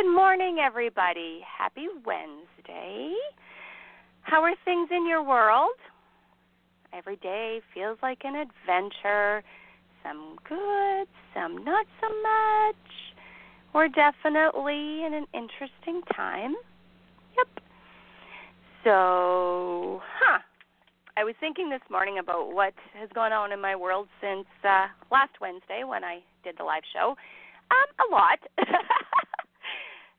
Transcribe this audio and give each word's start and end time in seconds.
Good 0.00 0.14
morning, 0.14 0.58
everybody. 0.64 1.40
Happy 1.58 1.88
Wednesday. 2.06 3.14
How 4.20 4.42
are 4.42 4.54
things 4.64 4.90
in 4.92 5.08
your 5.08 5.24
world? 5.24 5.74
Every 6.92 7.16
day 7.16 7.60
feels 7.74 7.98
like 8.00 8.18
an 8.22 8.36
adventure. 8.36 9.42
Some 10.04 10.36
good, 10.48 11.08
some 11.34 11.64
not 11.64 11.86
so 12.00 12.06
much. 12.22 12.76
We're 13.74 13.88
definitely 13.88 15.04
in 15.04 15.14
an 15.14 15.26
interesting 15.34 16.02
time. 16.14 16.54
Yep. 17.36 17.64
So, 18.84 20.00
huh. 20.20 20.38
I 21.16 21.24
was 21.24 21.34
thinking 21.40 21.70
this 21.70 21.82
morning 21.90 22.18
about 22.20 22.54
what 22.54 22.74
has 22.94 23.08
gone 23.16 23.32
on 23.32 23.50
in 23.50 23.60
my 23.60 23.74
world 23.74 24.06
since 24.20 24.46
uh, 24.62 24.86
last 25.10 25.32
Wednesday 25.40 25.82
when 25.84 26.04
I 26.04 26.20
did 26.44 26.54
the 26.56 26.64
live 26.64 26.84
show. 26.92 27.16
Um, 27.70 28.08
a 28.08 28.12
lot. 28.12 28.38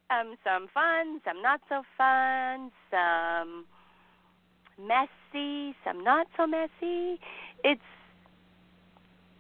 um, 0.10 0.36
some 0.44 0.68
fun, 0.74 1.22
some 1.26 1.42
not 1.42 1.62
so 1.70 1.84
fun, 1.98 2.72
some 2.90 3.66
messy, 4.80 5.76
some 5.84 6.04
not 6.04 6.28
so 6.38 6.48
messy. 6.48 7.20
It's 7.64 7.82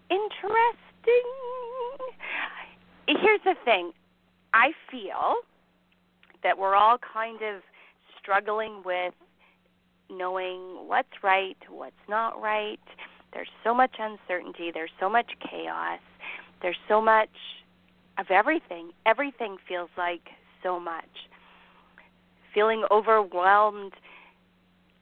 interesting. 0.10 1.24
Here's 3.08 3.42
the 3.44 3.56
thing 3.66 3.92
I 4.54 4.72
feel 4.92 5.36
that 6.44 6.58
we're 6.58 6.76
all 6.76 6.98
kind 6.98 7.42
of 7.42 7.62
struggling 8.22 8.82
with 8.86 9.14
knowing 10.10 10.88
what's 10.88 11.24
right, 11.24 11.58
what's 11.70 11.96
not 12.08 12.42
right. 12.42 12.80
There's 13.34 13.50
so 13.64 13.74
much 13.74 13.96
uncertainty, 14.00 14.72
there's 14.74 14.92
so 15.00 15.10
much 15.10 15.32
chaos, 15.50 16.00
there's 16.62 16.78
so 16.88 17.02
much 17.02 17.30
of 18.18 18.28
everything. 18.30 18.92
Everything 19.06 19.58
feels 19.68 19.90
like 19.98 20.30
so 20.64 20.80
much. 20.80 21.06
Feeling 22.54 22.84
overwhelmed 22.92 23.94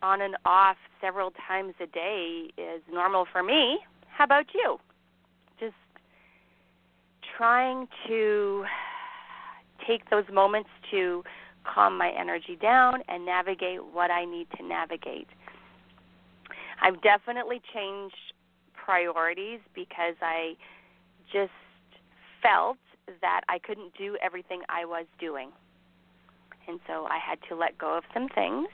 on 0.02 0.22
and 0.22 0.36
off 0.46 0.78
several 1.02 1.32
times 1.48 1.74
a 1.82 1.88
day 1.88 2.50
is 2.58 2.82
normal 2.92 3.26
for 3.32 3.44
me. 3.44 3.80
How 4.08 4.26
about 4.26 4.48
you? 4.54 4.78
Just 5.60 5.76
trying 7.38 7.88
to 8.08 8.66
take 9.88 10.10
those 10.10 10.26
moments 10.32 10.70
to 10.92 11.24
calm 11.64 11.98
my 11.98 12.12
energy 12.18 12.58
down 12.62 13.02
and 13.08 13.26
navigate 13.26 13.84
what 13.94 14.12
I 14.12 14.26
need 14.26 14.48
to 14.58 14.64
navigate. 14.66 15.28
I've 16.82 17.02
definitely 17.02 17.62
changed 17.74 18.16
priorities 18.74 19.60
because 19.74 20.16
I 20.22 20.56
just 21.32 21.52
felt 22.42 22.78
that 23.22 23.42
I 23.50 23.60
couldn't 23.60 23.94
do 23.98 24.18
everything 24.22 24.62
I 24.70 24.86
was 24.86 25.06
doing. 25.20 25.50
And 26.68 26.80
so 26.88 27.06
I 27.06 27.18
had 27.18 27.40
to 27.50 27.56
let 27.56 27.78
go 27.78 27.98
of 27.98 28.04
some 28.14 28.28
things. 28.30 28.68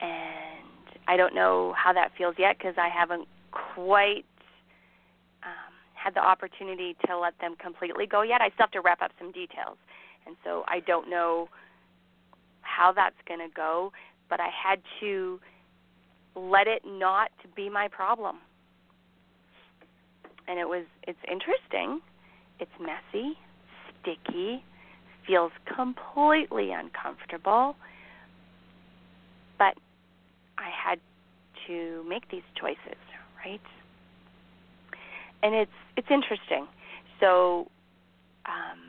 And 0.00 1.00
I 1.08 1.16
don't 1.16 1.34
know 1.34 1.74
how 1.76 1.92
that 1.92 2.12
feels 2.16 2.34
yet 2.38 2.58
because 2.58 2.74
I 2.76 2.88
haven't 2.88 3.26
quite 3.52 4.26
um, 5.42 5.72
had 5.94 6.14
the 6.14 6.20
opportunity 6.20 6.96
to 7.06 7.18
let 7.18 7.38
them 7.40 7.54
completely 7.56 8.06
go 8.06 8.22
yet. 8.22 8.40
I 8.40 8.48
still 8.48 8.64
have 8.64 8.70
to 8.72 8.80
wrap 8.80 9.00
up 9.00 9.12
some 9.18 9.32
details. 9.32 9.78
And 10.26 10.36
so 10.44 10.64
I 10.68 10.80
don't 10.80 11.08
know 11.08 11.48
how 12.60 12.92
that's 12.92 13.16
going 13.26 13.40
to 13.40 13.54
go, 13.54 13.92
but 14.28 14.40
I 14.40 14.48
had 14.48 14.80
to 15.00 15.40
let 16.34 16.66
it 16.66 16.82
not 16.84 17.30
be 17.54 17.68
my 17.70 17.88
problem. 17.88 18.38
And 20.46 20.58
it 20.58 20.68
was 20.68 20.84
it's 21.06 21.18
interesting 21.30 22.00
it's 22.58 22.70
messy, 22.80 23.36
sticky, 24.00 24.62
feels 25.26 25.52
completely 25.74 26.70
uncomfortable. 26.72 27.76
But 29.58 29.74
I 30.58 30.70
had 30.70 31.00
to 31.66 32.04
make 32.08 32.30
these 32.30 32.42
choices, 32.58 32.98
right? 33.44 33.60
And 35.42 35.54
it's 35.54 35.70
it's 35.96 36.08
interesting. 36.10 36.66
So 37.20 37.68
um, 38.46 38.80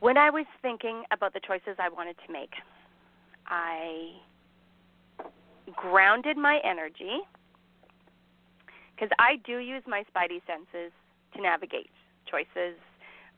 when 0.00 0.16
I 0.16 0.30
was 0.30 0.46
thinking 0.60 1.04
about 1.10 1.32
the 1.32 1.40
choices 1.40 1.76
I 1.78 1.88
wanted 1.88 2.16
to 2.26 2.32
make, 2.32 2.52
I 3.46 4.12
grounded 5.76 6.36
my 6.36 6.60
energy 6.64 7.20
because 9.02 9.16
I 9.18 9.34
do 9.44 9.58
use 9.58 9.82
my 9.84 10.04
spidey 10.14 10.40
senses 10.46 10.92
to 11.34 11.42
navigate 11.42 11.90
choices, 12.24 12.78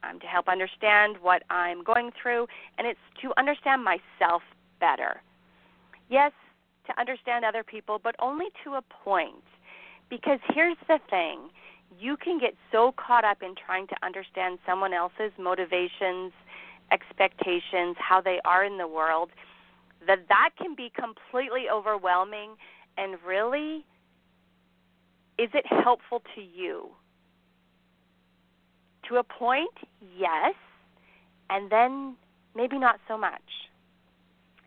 um, 0.03 0.21
to 0.21 0.27
help 0.27 0.47
understand 0.47 1.17
what 1.23 1.43
I'm 1.49 1.83
going 1.83 2.11
through, 2.21 2.49
and 2.77 2.87
it's 2.87 3.01
to 3.23 3.33
understand 3.39 3.83
myself 3.83 4.43
better. 4.79 5.23
Yes, 6.11 6.33
to 6.87 7.01
understand 7.01 7.47
other 7.47 7.65
people, 7.65 7.99
but 8.03 8.15
only 8.19 8.49
to 8.63 8.75
a 8.75 8.83
point. 8.83 9.43
Because 10.11 10.39
here's 10.53 10.77
the 10.87 10.99
thing 11.09 11.49
you 11.99 12.19
can 12.19 12.39
get 12.39 12.55
so 12.71 12.93
caught 12.99 13.25
up 13.25 13.43
in 13.43 13.55
trying 13.55 13.87
to 13.87 13.95
understand 14.03 14.59
someone 14.67 14.93
else's 14.93 15.33
motivations, 15.39 16.33
expectations, 16.93 17.97
how 17.99 18.21
they 18.21 18.39
are 18.45 18.67
in 18.67 18.77
the 18.77 18.89
world, 18.89 19.31
that 20.07 20.29
that 20.29 20.51
can 20.59 20.75
be 20.75 20.93
completely 20.95 21.71
overwhelming 21.73 22.51
and 22.99 23.17
really 23.27 23.87
is 25.39 25.51
it 25.55 25.65
helpful 25.67 26.23
to 26.35 26.41
you? 26.41 26.89
To 29.09 29.17
a 29.17 29.23
point, 29.23 29.75
yes, 30.17 30.55
and 31.51 31.71
then 31.71 32.17
maybe 32.55 32.79
not 32.79 33.01
so 33.07 33.19
much. 33.19 33.43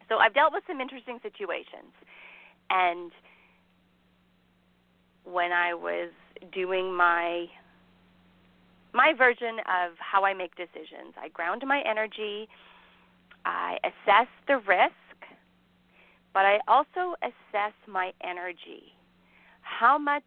So 0.10 0.18
I've 0.18 0.34
dealt 0.34 0.54
with 0.54 0.64
some 0.68 0.80
interesting 0.80 1.20
situations. 1.22 1.94
And 2.70 3.12
when 5.24 5.52
I 5.52 5.74
was 5.74 6.12
doing 6.54 6.94
my 6.94 7.48
my 8.94 9.14
version 9.16 9.60
of 9.60 9.94
how 10.00 10.24
I 10.24 10.34
make 10.34 10.56
decisions, 10.56 11.14
I 11.22 11.28
ground 11.30 11.62
my 11.68 11.84
energy, 11.88 12.48
I 13.46 13.78
assess 13.84 14.28
the 14.48 14.58
risk, 14.58 14.94
but 16.34 16.46
I 16.46 16.60
also 16.68 17.16
assess 17.22 17.74
my 17.86 18.12
energy. 18.24 18.94
How 19.62 19.98
much 19.98 20.24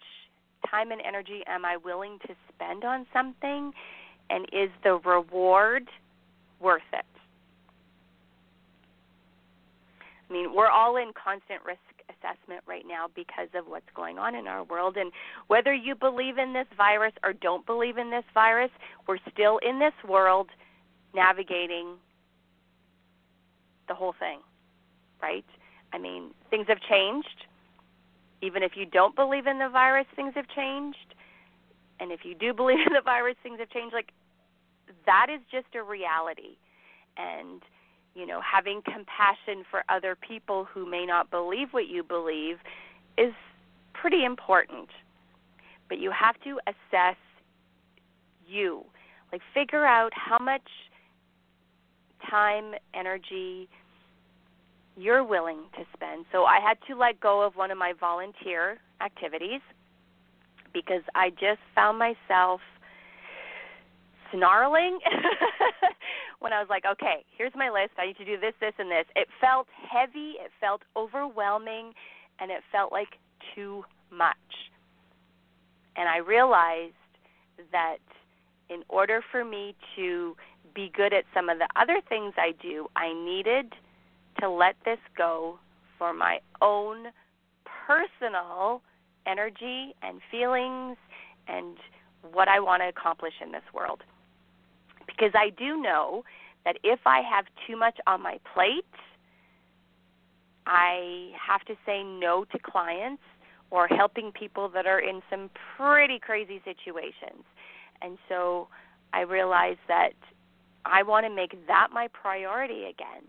time 0.68 0.90
and 0.92 1.00
energy 1.06 1.42
am 1.46 1.64
I 1.64 1.76
willing 1.76 2.18
to 2.26 2.34
spend 2.54 2.84
on 2.84 3.06
something? 3.12 3.72
And 4.28 4.46
is 4.52 4.70
the 4.84 4.94
reward 5.04 5.88
worth 6.60 6.82
it? 6.92 7.04
I 10.28 10.32
mean, 10.32 10.54
we're 10.54 10.68
all 10.68 10.96
in 10.96 11.10
constant 11.12 11.60
risk 11.64 11.80
assessment 12.08 12.62
right 12.66 12.84
now 12.86 13.06
because 13.14 13.48
of 13.54 13.66
what's 13.66 13.88
going 13.94 14.18
on 14.18 14.34
in 14.34 14.46
our 14.46 14.62
world. 14.62 14.96
And 14.96 15.10
whether 15.48 15.74
you 15.74 15.94
believe 15.94 16.38
in 16.38 16.52
this 16.52 16.66
virus 16.76 17.12
or 17.24 17.32
don't 17.32 17.66
believe 17.66 17.98
in 17.98 18.10
this 18.10 18.24
virus, 18.32 18.70
we're 19.08 19.18
still 19.32 19.58
in 19.58 19.78
this 19.80 19.94
world 20.08 20.48
navigating 21.14 21.94
the 23.88 23.94
whole 23.94 24.14
thing, 24.18 24.38
right? 25.20 25.44
I 25.92 25.98
mean, 25.98 26.30
things 26.48 26.66
have 26.68 26.78
changed 26.88 27.46
even 28.42 28.62
if 28.62 28.72
you 28.74 28.86
don't 28.86 29.14
believe 29.14 29.46
in 29.46 29.58
the 29.58 29.68
virus, 29.68 30.06
things 30.16 30.32
have 30.34 30.48
changed. 30.54 31.14
And 31.98 32.10
if 32.12 32.20
you 32.24 32.34
do 32.34 32.54
believe 32.54 32.78
in 32.86 32.92
the 32.92 33.02
virus, 33.02 33.36
things 33.42 33.58
have 33.60 33.70
changed. 33.70 33.94
Like, 33.94 34.12
that 35.06 35.26
is 35.32 35.40
just 35.50 35.74
a 35.74 35.82
reality. 35.82 36.56
And, 37.16 37.62
you 38.14 38.26
know, 38.26 38.40
having 38.40 38.82
compassion 38.82 39.64
for 39.70 39.84
other 39.88 40.16
people 40.16 40.64
who 40.64 40.88
may 40.88 41.06
not 41.06 41.30
believe 41.30 41.68
what 41.72 41.88
you 41.88 42.02
believe 42.02 42.56
is 43.18 43.34
pretty 43.92 44.24
important. 44.24 44.88
But 45.88 45.98
you 45.98 46.10
have 46.10 46.40
to 46.44 46.58
assess 46.66 47.16
you. 48.46 48.84
Like, 49.32 49.42
figure 49.54 49.84
out 49.84 50.12
how 50.14 50.38
much 50.38 50.68
time, 52.28 52.74
energy, 52.94 53.68
you're 55.02 55.24
willing 55.24 55.60
to 55.76 55.84
spend. 55.94 56.26
So 56.32 56.44
I 56.44 56.60
had 56.60 56.78
to 56.88 56.96
let 56.96 57.20
go 57.20 57.42
of 57.42 57.56
one 57.56 57.70
of 57.70 57.78
my 57.78 57.92
volunteer 57.98 58.78
activities 59.00 59.60
because 60.72 61.02
I 61.14 61.30
just 61.30 61.60
found 61.74 61.98
myself 61.98 62.60
snarling 64.32 64.98
when 66.38 66.52
I 66.52 66.60
was 66.60 66.68
like, 66.68 66.84
okay, 66.84 67.24
here's 67.36 67.52
my 67.54 67.70
list. 67.70 67.92
I 67.98 68.06
need 68.06 68.16
to 68.18 68.24
do 68.24 68.38
this, 68.38 68.54
this, 68.60 68.72
and 68.78 68.90
this. 68.90 69.06
It 69.16 69.28
felt 69.40 69.66
heavy, 69.90 70.34
it 70.38 70.50
felt 70.60 70.82
overwhelming, 70.96 71.92
and 72.38 72.50
it 72.50 72.62
felt 72.70 72.92
like 72.92 73.18
too 73.54 73.84
much. 74.10 74.36
And 75.96 76.08
I 76.08 76.18
realized 76.18 76.94
that 77.72 77.98
in 78.68 78.82
order 78.88 79.20
for 79.30 79.44
me 79.44 79.74
to 79.96 80.36
be 80.74 80.90
good 80.94 81.12
at 81.12 81.24
some 81.34 81.48
of 81.48 81.58
the 81.58 81.68
other 81.76 82.00
things 82.08 82.34
I 82.36 82.52
do, 82.62 82.86
I 82.96 83.12
needed 83.12 83.74
to 84.38 84.48
let 84.48 84.76
this 84.84 84.98
go 85.16 85.58
for 85.98 86.12
my 86.12 86.38
own 86.62 87.06
personal 87.64 88.82
energy 89.26 89.94
and 90.02 90.20
feelings 90.30 90.96
and 91.48 91.76
what 92.32 92.48
I 92.48 92.60
want 92.60 92.82
to 92.82 92.88
accomplish 92.88 93.34
in 93.42 93.52
this 93.52 93.62
world. 93.74 94.02
Because 95.06 95.32
I 95.34 95.50
do 95.50 95.80
know 95.80 96.24
that 96.64 96.76
if 96.84 97.00
I 97.06 97.20
have 97.20 97.46
too 97.66 97.76
much 97.76 97.98
on 98.06 98.22
my 98.22 98.38
plate, 98.54 98.84
I 100.66 101.32
have 101.34 101.62
to 101.66 101.74
say 101.84 102.02
no 102.04 102.44
to 102.52 102.58
clients 102.58 103.22
or 103.70 103.88
helping 103.88 104.32
people 104.32 104.68
that 104.68 104.86
are 104.86 105.00
in 105.00 105.22
some 105.30 105.50
pretty 105.76 106.18
crazy 106.18 106.60
situations. 106.64 107.44
And 108.02 108.18
so 108.28 108.68
I 109.12 109.22
realized 109.22 109.80
that 109.88 110.12
I 110.84 111.02
want 111.02 111.26
to 111.26 111.34
make 111.34 111.66
that 111.66 111.88
my 111.92 112.08
priority 112.08 112.84
again. 112.84 113.28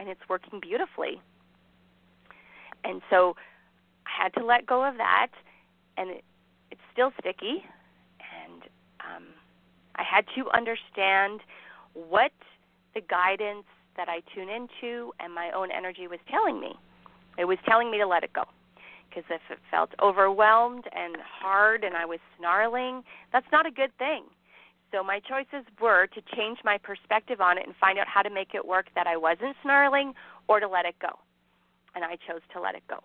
And 0.00 0.08
it's 0.08 0.22
working 0.30 0.60
beautifully. 0.60 1.20
And 2.84 3.02
so 3.10 3.36
I 4.06 4.24
had 4.24 4.32
to 4.40 4.44
let 4.44 4.64
go 4.66 4.82
of 4.82 4.96
that, 4.96 5.28
and 5.98 6.08
it, 6.08 6.24
it's 6.70 6.80
still 6.90 7.12
sticky. 7.20 7.62
And 8.18 8.62
um, 9.00 9.24
I 9.96 10.02
had 10.02 10.24
to 10.36 10.48
understand 10.56 11.40
what 11.92 12.32
the 12.94 13.02
guidance 13.02 13.66
that 13.96 14.08
I 14.08 14.22
tune 14.34 14.48
into 14.48 15.12
and 15.20 15.34
my 15.34 15.50
own 15.54 15.68
energy 15.70 16.06
was 16.08 16.18
telling 16.30 16.60
me. 16.60 16.72
It 17.36 17.44
was 17.44 17.58
telling 17.68 17.90
me 17.90 17.98
to 17.98 18.06
let 18.06 18.24
it 18.24 18.32
go. 18.32 18.44
Because 19.08 19.24
if 19.28 19.42
it 19.50 19.58
felt 19.70 19.90
overwhelmed 20.02 20.84
and 20.92 21.16
hard 21.20 21.84
and 21.84 21.96
I 21.96 22.06
was 22.06 22.20
snarling, 22.38 23.02
that's 23.32 23.46
not 23.52 23.66
a 23.66 23.70
good 23.70 23.90
thing. 23.98 24.24
So 24.92 25.04
my 25.04 25.20
choices 25.20 25.64
were 25.80 26.06
to 26.08 26.20
change 26.36 26.58
my 26.64 26.78
perspective 26.78 27.40
on 27.40 27.58
it 27.58 27.66
and 27.66 27.74
find 27.76 27.98
out 27.98 28.08
how 28.08 28.22
to 28.22 28.30
make 28.30 28.54
it 28.54 28.66
work 28.66 28.86
that 28.94 29.06
I 29.06 29.16
wasn't 29.16 29.56
snarling 29.62 30.14
or 30.48 30.58
to 30.60 30.68
let 30.68 30.84
it 30.84 30.96
go. 31.00 31.18
And 31.94 32.04
I 32.04 32.16
chose 32.16 32.40
to 32.52 32.60
let 32.60 32.74
it 32.74 32.82
go. 32.88 32.98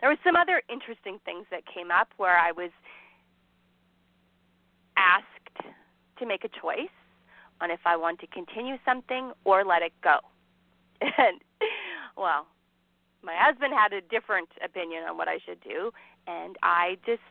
There 0.00 0.08
were 0.08 0.18
some 0.24 0.36
other 0.36 0.62
interesting 0.70 1.18
things 1.24 1.46
that 1.50 1.62
came 1.66 1.90
up 1.90 2.08
where 2.16 2.38
I 2.38 2.52
was 2.52 2.70
asked 4.96 5.74
to 6.18 6.26
make 6.26 6.44
a 6.44 6.48
choice 6.48 6.92
on 7.60 7.70
if 7.70 7.80
I 7.84 7.96
want 7.96 8.20
to 8.20 8.26
continue 8.26 8.76
something 8.84 9.32
or 9.44 9.64
let 9.64 9.82
it 9.82 9.92
go. 10.02 10.18
And 11.18 11.40
well, 12.16 12.46
my 13.22 13.34
husband 13.36 13.72
had 13.72 13.92
a 13.92 14.00
different 14.00 14.48
opinion 14.64 15.04
on 15.08 15.16
what 15.16 15.28
I 15.28 15.38
should 15.44 15.60
do, 15.62 15.90
and 16.26 16.56
I 16.62 16.96
just 17.06 17.22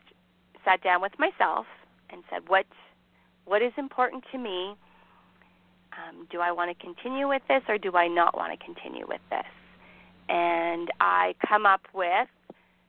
sat 0.64 0.82
down 0.82 1.00
with 1.00 1.12
myself 1.18 1.66
and 2.10 2.22
said, 2.30 2.48
"What 2.48 2.66
what 3.50 3.62
is 3.62 3.72
important 3.76 4.22
to 4.30 4.38
me? 4.38 4.76
Um, 5.98 6.28
do 6.30 6.38
I 6.38 6.52
want 6.52 6.70
to 6.70 6.84
continue 6.84 7.26
with 7.26 7.42
this 7.48 7.62
or 7.68 7.78
do 7.78 7.96
I 7.96 8.06
not 8.06 8.36
want 8.36 8.56
to 8.56 8.64
continue 8.64 9.06
with 9.08 9.20
this?" 9.28 9.50
And 10.28 10.88
I 11.00 11.34
come 11.48 11.66
up 11.66 11.80
with 11.92 12.28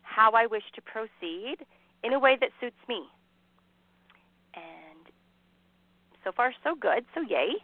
how 0.03 0.33
I 0.33 0.45
wish 0.45 0.61
to 0.75 0.81
proceed 0.81 1.65
in 2.03 2.13
a 2.13 2.19
way 2.19 2.37
that 2.39 2.51
suits 2.59 2.77
me. 2.87 3.01
And 4.53 5.11
so 6.23 6.31
far, 6.31 6.53
so 6.63 6.75
good, 6.75 7.05
so 7.15 7.21
yay. 7.21 7.55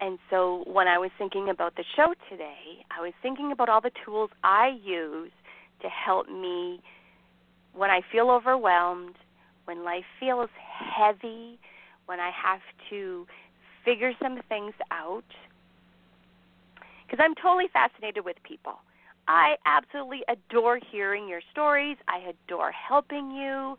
And 0.00 0.18
so 0.30 0.64
when 0.66 0.88
I 0.88 0.96
was 0.96 1.10
thinking 1.18 1.50
about 1.50 1.76
the 1.76 1.84
show 1.94 2.14
today, 2.30 2.86
I 2.90 3.02
was 3.02 3.12
thinking 3.20 3.52
about 3.52 3.68
all 3.68 3.82
the 3.82 3.92
tools 4.06 4.30
I 4.42 4.78
use 4.82 5.32
to 5.82 5.88
help 5.90 6.30
me 6.30 6.80
when 7.74 7.90
I 7.90 8.00
feel 8.10 8.30
overwhelmed, 8.30 9.16
when 9.64 9.84
life 9.84 10.04
feels 10.18 10.50
heavy, 10.56 11.58
when 12.06 12.20
I 12.20 12.30
have 12.30 12.60
to 12.90 13.26
figure 13.84 14.12
some 14.20 14.40
things 14.48 14.74
out. 14.90 15.24
Because 17.06 17.22
I'm 17.22 17.34
totally 17.34 17.68
fascinated 17.72 18.24
with 18.24 18.36
people. 18.42 18.74
I 19.28 19.56
absolutely 19.66 20.22
adore 20.28 20.80
hearing 20.90 21.28
your 21.28 21.40
stories. 21.52 21.96
I 22.08 22.30
adore 22.30 22.72
helping 22.72 23.30
you. 23.30 23.76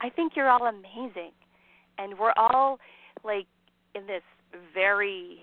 I 0.00 0.10
think 0.10 0.32
you're 0.36 0.50
all 0.50 0.66
amazing. 0.66 1.32
And 1.98 2.18
we're 2.18 2.32
all 2.36 2.78
like 3.24 3.46
in 3.94 4.06
this 4.06 4.22
very 4.74 5.38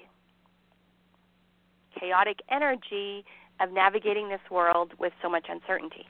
chaotic 1.99 2.39
energy 2.51 3.25
of 3.59 3.71
navigating 3.71 4.29
this 4.29 4.39
world 4.51 4.93
with 4.99 5.13
so 5.21 5.29
much 5.29 5.47
uncertainty. 5.49 6.05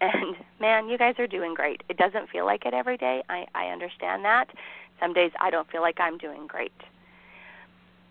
And 0.00 0.36
man, 0.60 0.88
you 0.88 0.98
guys 0.98 1.14
are 1.18 1.26
doing 1.26 1.54
great. 1.54 1.82
It 1.88 1.96
doesn't 1.96 2.30
feel 2.30 2.44
like 2.44 2.66
it 2.66 2.74
every 2.74 2.96
day. 2.96 3.22
I, 3.28 3.46
I 3.54 3.66
understand 3.66 4.24
that. 4.24 4.46
Some 5.00 5.12
days 5.12 5.30
I 5.40 5.50
don't 5.50 5.70
feel 5.70 5.82
like 5.82 6.00
I'm 6.00 6.18
doing 6.18 6.46
great. 6.46 6.72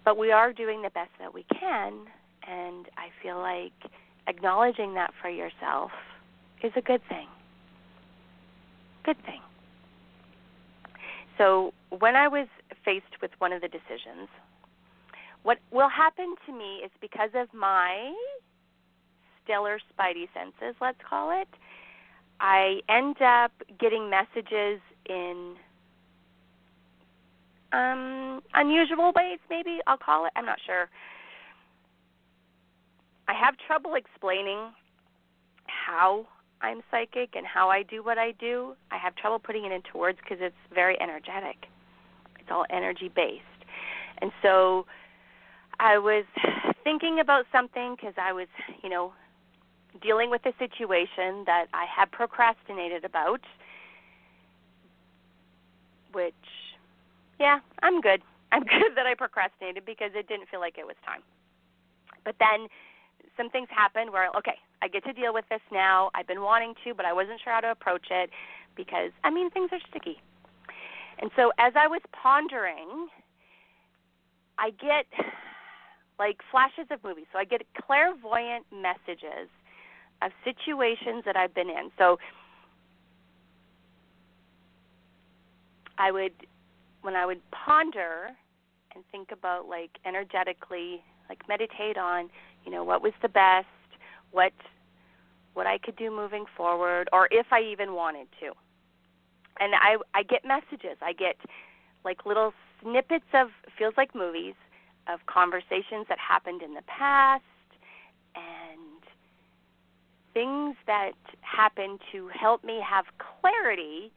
But 0.03 0.17
we 0.17 0.31
are 0.31 0.53
doing 0.53 0.83
the 0.83 0.91
best 0.91 1.09
that 1.19 1.33
we 1.33 1.45
can, 1.59 1.93
and 2.47 2.85
I 2.95 3.09
feel 3.23 3.39
like 3.39 3.73
acknowledging 4.27 4.93
that 4.93 5.13
for 5.19 5.29
yourself 5.29 5.91
is 6.63 6.71
a 6.75 6.81
good 6.81 7.01
thing. 7.09 7.27
Good 9.03 9.17
thing. 9.25 9.41
So, 11.37 11.73
when 11.89 12.15
I 12.15 12.27
was 12.27 12.47
faced 12.85 13.21
with 13.21 13.31
one 13.39 13.51
of 13.51 13.61
the 13.61 13.67
decisions, 13.67 14.29
what 15.43 15.57
will 15.71 15.89
happen 15.89 16.35
to 16.45 16.51
me 16.53 16.81
is 16.83 16.91
because 17.01 17.31
of 17.35 17.53
my 17.53 18.13
stellar 19.43 19.79
spidey 19.93 20.27
senses, 20.33 20.75
let's 20.81 20.97
call 21.07 21.31
it, 21.39 21.47
I 22.39 22.81
end 22.89 23.21
up 23.21 23.51
getting 23.79 24.09
messages 24.09 24.81
in 25.07 25.55
um 27.73 28.41
unusual 28.53 29.11
ways 29.15 29.39
maybe 29.49 29.79
I'll 29.87 29.97
call 29.97 30.25
it. 30.25 30.31
I'm 30.35 30.45
not 30.45 30.59
sure. 30.65 30.89
I 33.27 33.33
have 33.33 33.55
trouble 33.67 33.95
explaining 33.95 34.71
how 35.65 36.27
I'm 36.61 36.81
psychic 36.91 37.35
and 37.35 37.45
how 37.45 37.69
I 37.69 37.83
do 37.83 38.03
what 38.03 38.17
I 38.17 38.31
do. 38.39 38.75
I 38.91 38.97
have 38.97 39.15
trouble 39.15 39.39
putting 39.39 39.65
it 39.65 39.71
into 39.71 39.97
words 39.97 40.17
because 40.23 40.37
it's 40.41 40.55
very 40.73 40.99
energetic. 41.01 41.67
It's 42.39 42.49
all 42.51 42.65
energy 42.69 43.11
based. 43.13 43.43
And 44.21 44.31
so 44.41 44.85
I 45.79 45.97
was 45.97 46.25
thinking 46.83 47.19
about 47.19 47.45
something 47.51 47.95
because 47.95 48.13
I 48.17 48.31
was, 48.31 48.47
you 48.83 48.89
know, 48.89 49.13
dealing 50.01 50.29
with 50.29 50.45
a 50.45 50.53
situation 50.59 51.43
that 51.45 51.65
I 51.73 51.85
had 51.85 52.11
procrastinated 52.11 53.05
about, 53.05 53.41
which, 56.11 56.33
yeah, 57.39 57.59
I'm 57.81 58.01
good. 58.01 58.21
I'm 58.51 58.63
good 58.63 58.95
that 58.95 59.05
I 59.05 59.15
procrastinated 59.15 59.85
because 59.85 60.11
it 60.15 60.27
didn't 60.27 60.47
feel 60.49 60.59
like 60.59 60.77
it 60.77 60.85
was 60.85 60.95
time. 61.05 61.21
But 62.23 62.35
then 62.39 62.67
some 63.35 63.49
things 63.49 63.67
happened 63.69 64.11
where 64.11 64.29
okay, 64.37 64.55
I 64.81 64.87
get 64.87 65.03
to 65.05 65.13
deal 65.13 65.33
with 65.33 65.45
this 65.49 65.61
now. 65.71 66.09
I've 66.15 66.27
been 66.27 66.41
wanting 66.41 66.73
to, 66.83 66.93
but 66.93 67.05
I 67.05 67.11
wasn't 67.11 67.41
sure 67.43 67.51
how 67.51 67.59
to 67.59 67.71
approach 67.71 68.07
it 68.11 68.29
because 68.77 69.11
I 69.23 69.29
mean 69.29 69.49
things 69.49 69.69
are 69.71 69.79
sticky. 69.89 70.21
And 71.19 71.31
so 71.35 71.51
as 71.57 71.73
I 71.75 71.87
was 71.87 72.01
pondering, 72.11 73.07
I 74.57 74.71
get 74.71 75.05
like 76.19 76.37
flashes 76.51 76.87
of 76.91 77.03
movies. 77.03 77.25
So 77.33 77.39
I 77.39 77.45
get 77.45 77.61
clairvoyant 77.85 78.65
messages 78.71 79.49
of 80.21 80.31
situations 80.43 81.23
that 81.25 81.35
I've 81.35 81.53
been 81.53 81.69
in. 81.69 81.91
So 81.97 82.17
I 85.97 86.11
would 86.11 86.33
when 87.01 87.15
I 87.15 87.25
would 87.25 87.39
ponder 87.51 88.31
and 88.93 89.03
think 89.11 89.31
about 89.31 89.67
like 89.67 89.91
energetically 90.05 91.01
like 91.29 91.47
meditate 91.47 91.97
on 91.97 92.29
you 92.65 92.71
know 92.71 92.83
what 92.83 93.01
was 93.01 93.13
the 93.21 93.29
best 93.29 93.67
what 94.31 94.53
what 95.53 95.67
I 95.67 95.77
could 95.77 95.95
do 95.95 96.11
moving 96.11 96.45
forward 96.57 97.09
or 97.13 97.27
if 97.31 97.47
I 97.51 97.61
even 97.61 97.93
wanted 97.93 98.27
to 98.41 98.51
and 99.59 99.73
I 99.75 99.97
I 100.13 100.23
get 100.23 100.45
messages 100.45 100.97
I 101.01 101.13
get 101.13 101.37
like 102.03 102.25
little 102.25 102.53
snippets 102.81 103.25
of 103.33 103.49
feels 103.77 103.93
like 103.97 104.15
movies 104.15 104.55
of 105.07 105.25
conversations 105.27 106.07
that 106.09 106.17
happened 106.19 106.61
in 106.61 106.73
the 106.73 106.81
past 106.83 107.43
things 110.35 110.75
that 110.85 111.17
happen 111.41 111.97
to 112.11 112.29
help 112.29 112.63
me 112.63 112.79
have 112.87 113.05
clarity 113.17 114.11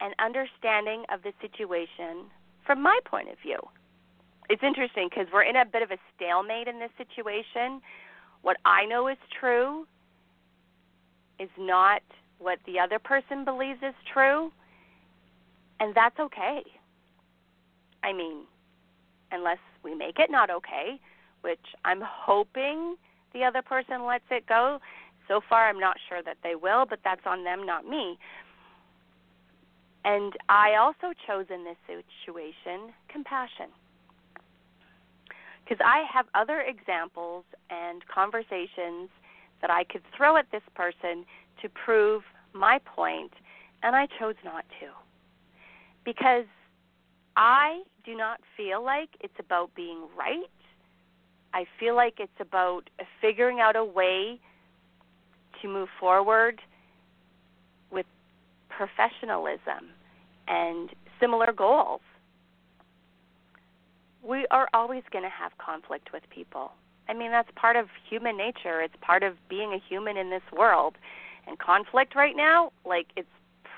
and 0.00 0.14
understanding 0.18 1.04
of 1.12 1.22
the 1.22 1.32
situation 1.42 2.30
from 2.64 2.82
my 2.82 2.98
point 3.04 3.28
of 3.28 3.36
view 3.42 3.58
it's 4.48 4.62
interesting 4.62 5.08
because 5.10 5.26
we're 5.32 5.42
in 5.42 5.56
a 5.56 5.64
bit 5.64 5.82
of 5.82 5.90
a 5.90 5.98
stalemate 6.16 6.68
in 6.68 6.78
this 6.78 6.90
situation. 6.96 7.80
What 8.42 8.56
I 8.64 8.86
know 8.86 9.08
is 9.08 9.18
true 9.38 9.86
is 11.38 11.50
not 11.58 12.02
what 12.38 12.58
the 12.66 12.78
other 12.78 12.98
person 12.98 13.44
believes 13.44 13.80
is 13.82 13.94
true, 14.12 14.50
and 15.80 15.94
that's 15.94 16.18
okay. 16.18 16.62
I 18.02 18.12
mean, 18.12 18.44
unless 19.32 19.58
we 19.82 19.94
make 19.94 20.18
it 20.18 20.30
not 20.30 20.50
okay, 20.50 20.98
which 21.42 21.58
I'm 21.84 22.00
hoping 22.02 22.96
the 23.38 23.44
other 23.44 23.62
person 23.62 24.04
lets 24.04 24.24
it 24.30 24.46
go. 24.46 24.80
So 25.28 25.40
far, 25.48 25.68
I'm 25.68 25.78
not 25.78 25.96
sure 26.08 26.22
that 26.22 26.38
they 26.42 26.54
will, 26.54 26.86
but 26.88 27.00
that's 27.04 27.26
on 27.26 27.44
them, 27.44 27.64
not 27.66 27.86
me. 27.86 28.18
And 30.04 30.32
I 30.48 30.74
also 30.74 31.12
chose 31.26 31.46
in 31.52 31.64
this 31.64 31.76
situation 31.86 32.92
compassion. 33.08 33.66
Because 35.62 35.84
I 35.84 36.04
have 36.10 36.26
other 36.34 36.62
examples 36.62 37.44
and 37.68 38.06
conversations 38.06 39.10
that 39.60 39.70
I 39.70 39.84
could 39.84 40.02
throw 40.16 40.36
at 40.36 40.46
this 40.50 40.62
person 40.74 41.26
to 41.60 41.68
prove 41.68 42.22
my 42.54 42.78
point, 42.78 43.32
and 43.82 43.94
I 43.94 44.06
chose 44.18 44.36
not 44.44 44.64
to. 44.80 44.86
Because 46.04 46.46
I 47.36 47.82
do 48.04 48.16
not 48.16 48.40
feel 48.56 48.82
like 48.82 49.10
it's 49.20 49.38
about 49.38 49.74
being 49.74 50.04
right. 50.18 50.48
I 51.54 51.64
feel 51.78 51.94
like 51.96 52.14
it's 52.18 52.40
about 52.40 52.90
figuring 53.20 53.60
out 53.60 53.76
a 53.76 53.84
way 53.84 54.38
to 55.62 55.68
move 55.68 55.88
forward 55.98 56.60
with 57.90 58.06
professionalism 58.68 59.90
and 60.46 60.90
similar 61.20 61.52
goals. 61.52 62.00
We 64.22 64.46
are 64.50 64.68
always 64.74 65.02
going 65.10 65.24
to 65.24 65.30
have 65.30 65.52
conflict 65.58 66.12
with 66.12 66.22
people. 66.30 66.72
I 67.08 67.14
mean, 67.14 67.30
that's 67.30 67.48
part 67.56 67.76
of 67.76 67.86
human 68.08 68.36
nature. 68.36 68.82
It's 68.82 68.94
part 69.00 69.22
of 69.22 69.34
being 69.48 69.72
a 69.72 69.78
human 69.88 70.16
in 70.16 70.30
this 70.30 70.42
world. 70.56 70.96
And 71.46 71.58
conflict 71.58 72.14
right 72.14 72.36
now, 72.36 72.72
like, 72.84 73.06
it's 73.16 73.28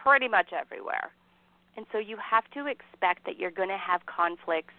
pretty 0.03 0.27
much 0.27 0.49
everywhere. 0.53 1.13
And 1.77 1.87
so 1.93 1.99
you 1.99 2.17
have 2.17 2.45
to 2.55 2.67
expect 2.67 3.25
that 3.27 3.39
you're 3.39 3.53
going 3.53 3.69
to 3.69 3.79
have 3.79 4.05
conflicts 4.07 4.75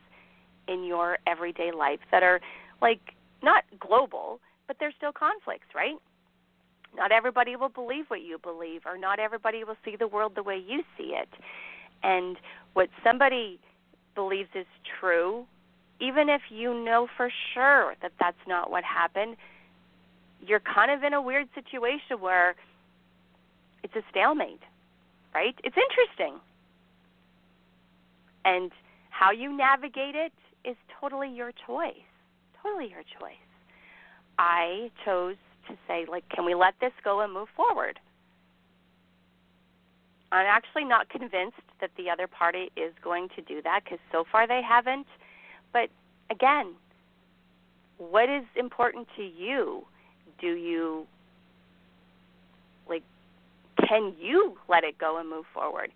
in 0.68 0.84
your 0.84 1.18
everyday 1.26 1.72
life 1.72 2.00
that 2.12 2.22
are, 2.22 2.42
like, 2.82 3.16
not 3.44 3.64
global, 3.80 4.40
but 4.68 4.78
they're 4.80 4.94
still 4.96 5.12
conflicts, 5.12 5.68
right? 5.76 5.96
Not 6.96 7.12
everybody 7.12 7.56
will 7.56 7.70
believe 7.70 8.06
what 8.10 8.22
you 8.22 8.38
believe, 8.38 8.82
or 8.86 8.98
not 8.98 9.20
everybody 9.20 9.64
will 9.64 9.78
see 9.86 9.96
the 9.96 10.08
world 10.08 10.34
the 10.36 10.44
way 10.44 10.62
you 10.66 10.84
see 10.98 11.14
it. 11.16 11.30
And 12.04 12.38
what 12.74 12.90
somebody 13.04 13.60
believes 14.16 14.50
is 14.56 14.66
true, 15.00 15.46
even 16.00 16.30
if 16.30 16.42
you 16.50 16.74
know 16.74 17.08
for 17.16 17.32
sure 17.54 17.96
that 18.02 18.12
that's 18.20 18.48
not 18.48 18.72
what 18.72 18.84
happened, 18.84 19.38
you're 20.46 20.60
kind 20.60 20.92
of 20.92 21.04
in 21.04 21.14
a 21.14 21.22
weird 21.22 21.48
situation 21.54 22.20
where 22.20 22.56
it's 23.84 23.96
a 23.96 24.02
stalemate, 24.10 24.62
right? 25.34 25.56
It's 25.64 25.78
interesting. 25.78 26.40
And 28.44 28.72
how 29.12 29.32
you 29.32 29.56
navigate 29.56 30.16
it 30.16 30.34
is 30.66 30.76
totally 31.00 31.30
your 31.30 31.52
choice. 31.68 32.11
Totally 32.62 32.90
your 32.90 33.04
choice. 33.04 33.34
I 34.38 34.92
chose 35.06 35.36
to 35.68 35.76
say, 35.88 36.06
like, 36.10 36.28
can 36.30 36.46
we 36.46 36.56
let 36.56 36.74
this 36.80 36.94
go 37.04 37.22
and 37.22 37.34
move 37.34 37.48
forward? 37.56 38.00
I'm 40.32 40.46
actually 40.46 40.86
not 40.86 41.10
convinced 41.10 41.62
that 41.82 41.92
the 41.98 42.10
other 42.10 42.28
party 42.28 42.72
is 42.78 42.94
going 43.04 43.28
to 43.36 43.42
do 43.42 43.62
that 43.64 43.82
because 43.84 44.00
so 44.12 44.24
far 44.32 44.48
they 44.48 44.62
haven't. 44.68 45.08
But 45.74 45.90
again, 46.30 46.74
what 47.98 48.30
is 48.30 48.46
important 48.56 49.08
to 49.18 49.24
you? 49.24 49.84
Do 50.40 50.48
you 50.48 51.06
like 52.90 53.04
can 53.88 54.14
you 54.20 54.58
let 54.70 54.84
it 54.84 54.98
go 54.98 55.20
and 55.20 55.30
move 55.30 55.46
forward? 55.54 55.92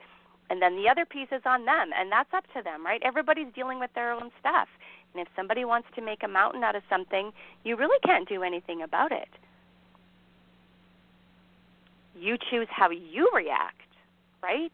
And 0.49 0.61
then 0.61 0.75
the 0.75 0.89
other 0.89 1.05
piece 1.05 1.29
is 1.31 1.41
on 1.45 1.65
them, 1.65 1.89
and 1.97 2.11
that's 2.11 2.29
up 2.33 2.43
to 2.55 2.61
them, 2.61 2.85
right? 2.85 3.01
Everybody's 3.03 3.51
dealing 3.55 3.79
with 3.79 3.89
their 3.95 4.11
own 4.11 4.29
stuff. 4.39 4.67
And 5.15 5.25
if 5.25 5.29
somebody 5.35 5.63
wants 5.63 5.87
to 5.95 6.01
make 6.01 6.23
a 6.23 6.27
mountain 6.27 6.63
out 6.63 6.75
of 6.75 6.83
something, 6.89 7.31
you 7.63 7.77
really 7.77 7.97
can't 8.05 8.27
do 8.27 8.43
anything 8.43 8.81
about 8.81 9.13
it. 9.13 9.29
You 12.19 12.37
choose 12.51 12.67
how 12.69 12.89
you 12.89 13.31
react 13.33 13.85
right? 14.45 14.71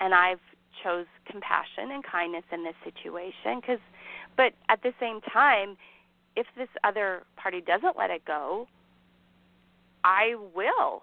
And 0.00 0.14
I've 0.14 0.40
chose 0.82 1.06
compassion 1.26 1.90
and 1.92 2.04
kindness 2.04 2.44
in 2.52 2.64
this 2.64 2.74
situation 2.84 3.60
cuz 3.62 3.80
but 4.36 4.52
at 4.68 4.82
the 4.82 4.92
same 5.00 5.20
time 5.20 5.76
if 6.36 6.46
this 6.56 6.68
other 6.84 7.24
party 7.36 7.60
doesn't 7.60 7.96
let 7.96 8.10
it 8.10 8.24
go, 8.24 8.68
I 10.04 10.36
will 10.54 11.02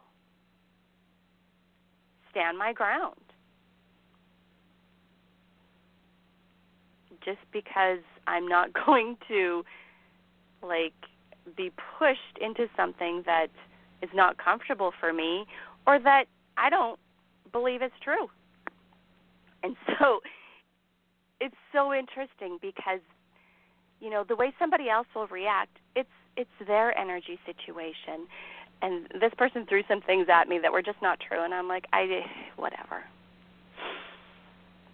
stand 2.32 2.58
my 2.58 2.72
ground. 2.72 3.20
Just 7.26 7.42
because 7.52 8.00
I'm 8.28 8.48
not 8.48 8.70
going 8.86 9.18
to 9.28 9.64
like 10.62 10.94
be 11.56 11.72
pushed 12.00 12.38
into 12.42 12.68
something 12.76 13.24
that 13.26 13.48
is 14.02 14.10
not 14.14 14.38
comfortable 14.38 14.92
for 15.00 15.14
me 15.14 15.46
or 15.86 16.00
that 16.00 16.26
I 16.58 16.70
don't 16.70 17.00
believe 17.52 17.82
is 17.82 17.92
true. 18.04 18.28
And 19.64 19.76
so 20.00 20.20
it's 21.40 21.56
so 21.74 21.94
interesting 21.94 22.58
because 22.62 23.02
you 24.00 24.10
know 24.10 24.24
the 24.28 24.36
way 24.36 24.54
somebody 24.60 24.90
else 24.90 25.08
will 25.16 25.28
react 25.28 25.78
it's 25.96 26.10
it's 26.38 26.50
their 26.68 26.98
energy 26.98 27.40
situation. 27.46 28.28
And 28.82 29.08
this 29.22 29.32
person 29.38 29.66
threw 29.68 29.84
some 29.88 30.02
things 30.02 30.28
at 30.30 30.50
me 30.50 30.60
that 30.62 30.72
were 30.72 30.82
just 30.82 31.02
not 31.02 31.20
true 31.26 31.44
and 31.44 31.54
i'm 31.54 31.68
like 31.68 31.86
i 31.94 32.22
whatever. 32.56 33.04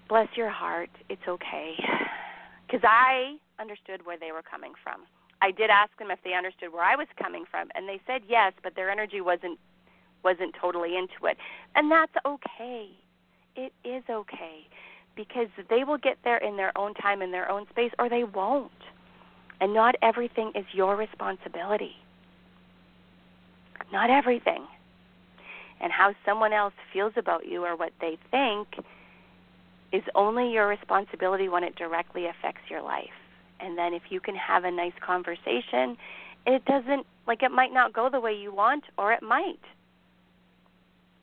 Bless 0.10 0.28
your 0.36 0.50
heart. 0.50 0.90
It's 1.10 1.22
okay 1.28 1.76
because 2.72 2.88
i 2.88 3.36
understood 3.60 4.06
where 4.06 4.18
they 4.18 4.32
were 4.32 4.42
coming 4.42 4.72
from 4.82 5.01
i 5.42 5.51
did 5.51 5.70
ask 5.70 5.92
them 6.00 6.10
if 6.10 6.20
they 6.24 6.34
understood 6.34 6.72
where 6.72 6.84
i 6.84 6.96
was 6.96 7.08
coming 7.22 7.44
from 7.51 7.68
and 7.75 7.90
they 7.90 8.00
said 8.08 8.22
yes 8.30 8.54
but 8.63 8.75
their 8.75 8.90
energy 8.90 9.20
wasn't 9.20 9.60
wasn't 10.24 10.56
totally 10.60 10.98
into 10.98 11.25
it. 11.25 11.38
And 11.75 11.92
that's 11.92 12.13
okay. 12.25 12.90
It 13.56 13.74
is 13.84 14.04
okay 14.10 14.68
because 15.16 15.48
they 15.70 15.84
will 15.84 15.98
get 15.98 16.18
there 16.24 16.38
in 16.38 16.58
their 16.58 16.75
own 16.78 16.94
time 16.94 17.22
in 17.22 17.32
their 17.32 17.50
own 17.50 17.66
space 17.70 17.92
or 18.00 18.10
they 18.10 18.24
won't. 18.24 18.72
And 19.60 19.74
not 19.74 19.96
everything 20.01 20.51
is 20.56 20.66
your 20.74 20.96
responsibility. 20.96 21.96
Not 23.92 24.10
everything. 24.10 24.66
And 25.82 25.92
how 25.92 26.13
someone 26.25 26.54
else 26.54 26.74
feels 26.94 27.13
about 27.18 27.46
you 27.46 27.66
or 27.66 27.75
what 27.75 27.92
they 28.00 28.18
think 28.30 28.68
is 29.91 30.03
only 30.15 30.51
your 30.51 30.67
responsibility 30.67 31.50
when 31.50 31.63
it 31.63 31.75
directly 31.75 32.25
affects 32.27 32.69
your 32.69 32.81
life. 32.81 33.10
And 33.60 33.77
then 33.77 33.93
if 33.93 34.03
you 34.10 34.19
can 34.19 34.36
have 34.36 34.63
a 34.63 34.71
nice 34.71 34.93
conversation, 35.05 35.98
it 36.48 36.65
doesn't 36.65 37.05
like 37.27 37.43
it 37.43 37.51
might 37.51 37.74
not 37.74 37.93
go 37.93 38.10
the 38.10 38.19
way 38.19 38.33
you 38.33 38.53
want 38.53 38.86
or 38.98 39.13
it 39.13 39.21
might 39.21 39.60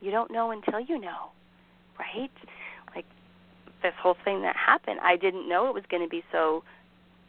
you 0.01 0.11
don't 0.11 0.31
know 0.31 0.51
until 0.51 0.81
you 0.81 0.99
know, 0.99 1.31
right? 1.99 2.31
Like 2.95 3.07
this 3.83 3.95
whole 4.01 4.17
thing 4.25 4.43
that 4.43 4.57
happened, 4.57 5.01
I 5.03 5.17
didn't 5.17 5.49
know 5.49 5.69
it 5.69 5.75
was 5.75 5.85
going 5.91 6.03
to 6.03 6.09
be 6.09 6.23
so 6.31 6.63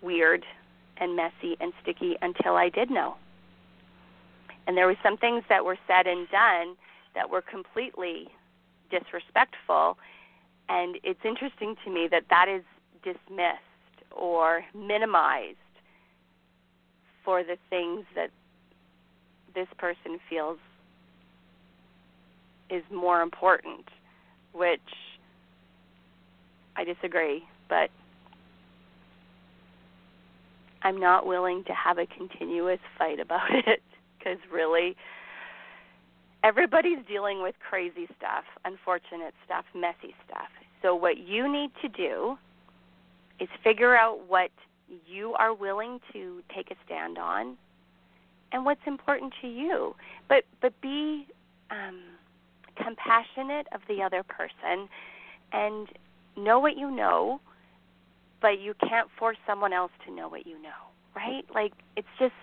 weird 0.01 0.46
and 0.98 1.15
messy 1.15 1.58
and 1.60 1.74
sticky 1.81 2.17
until 2.22 2.55
I 2.55 2.69
did 2.69 2.89
know. 2.89 3.15
And 4.67 4.77
there 4.77 4.86
were 4.86 4.98
some 5.01 5.17
things 5.17 5.43
that 5.50 5.65
were 5.65 5.77
said 5.88 6.05
and 6.05 6.29
done 6.29 6.75
that 7.15 7.29
were 7.29 7.41
completely 7.41 8.27
disrespectful 8.91 9.98
and 10.70 10.98
it's 11.04 11.20
interesting 11.26 11.76
to 11.84 11.92
me 11.92 12.08
that 12.10 12.24
that 12.30 12.48
is 12.48 12.64
dismissed 13.04 13.60
or 14.12 14.64
minimized 14.76 15.58
for 17.26 17.44
the 17.44 17.58
things 17.70 18.06
that 18.16 18.30
this 19.56 19.68
person 19.78 20.20
feels 20.30 20.58
is 22.70 22.84
more 22.94 23.22
important, 23.22 23.90
which 24.54 24.80
I 26.76 26.84
disagree, 26.84 27.44
but 27.68 27.90
I'm 30.84 31.00
not 31.00 31.26
willing 31.26 31.64
to 31.66 31.74
have 31.74 31.98
a 31.98 32.06
continuous 32.06 32.80
fight 32.98 33.20
about 33.20 33.50
it 33.68 33.82
because 34.18 34.38
really 34.52 34.96
everybody's 36.43 37.00
dealing 37.08 37.41
with 37.41 37.55
crazy 37.67 38.08
stuff, 38.17 38.43
unfortunate 38.65 39.34
stuff, 39.46 39.65
messy 39.75 40.15
stuff. 40.25 40.48
So 40.81 40.96
what 40.96 41.17
you 41.17 41.51
need 41.51 41.72
to 41.81 41.89
do 41.89 42.38
is 43.39 43.50
figure 43.63 43.96
out 43.96 44.27
what 44.27 44.51
you 45.08 45.34
are 45.34 45.53
willing 45.53 46.00
to 46.13 46.41
take 46.53 46.72
a 46.72 46.75
stand 46.86 47.17
on 47.17 47.58
and 48.51 48.65
what's 48.65 48.81
important 48.86 49.34
to 49.41 49.48
you. 49.48 49.96
But 50.27 50.43
but 50.62 50.79
be 50.81 51.27
um 51.69 52.00
compassionate 52.75 53.67
of 53.74 53.81
the 53.88 54.01
other 54.01 54.24
person 54.24 54.88
and 55.51 55.88
know 56.38 56.60
what 56.60 56.77
you 56.77 56.89
know, 56.89 57.41
but 58.41 58.60
you 58.60 58.74
can't 58.88 59.10
force 59.17 59.38
someone 59.46 59.74
else 59.74 59.91
to 60.05 60.13
know 60.13 60.29
what 60.29 60.48
you 60.48 60.62
know, 60.62 60.69
right? 61.15 61.46
Like 61.53 61.74
it's 61.96 62.08
just 62.17 62.34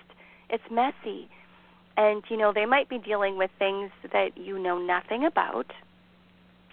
it's 0.50 0.64
messy. 0.70 1.28
And 1.96 2.22
you 2.28 2.36
know, 2.36 2.52
they 2.52 2.66
might 2.66 2.88
be 2.88 2.98
dealing 2.98 3.38
with 3.38 3.50
things 3.58 3.90
that 4.12 4.36
you 4.36 4.58
know 4.58 4.78
nothing 4.78 5.24
about 5.24 5.66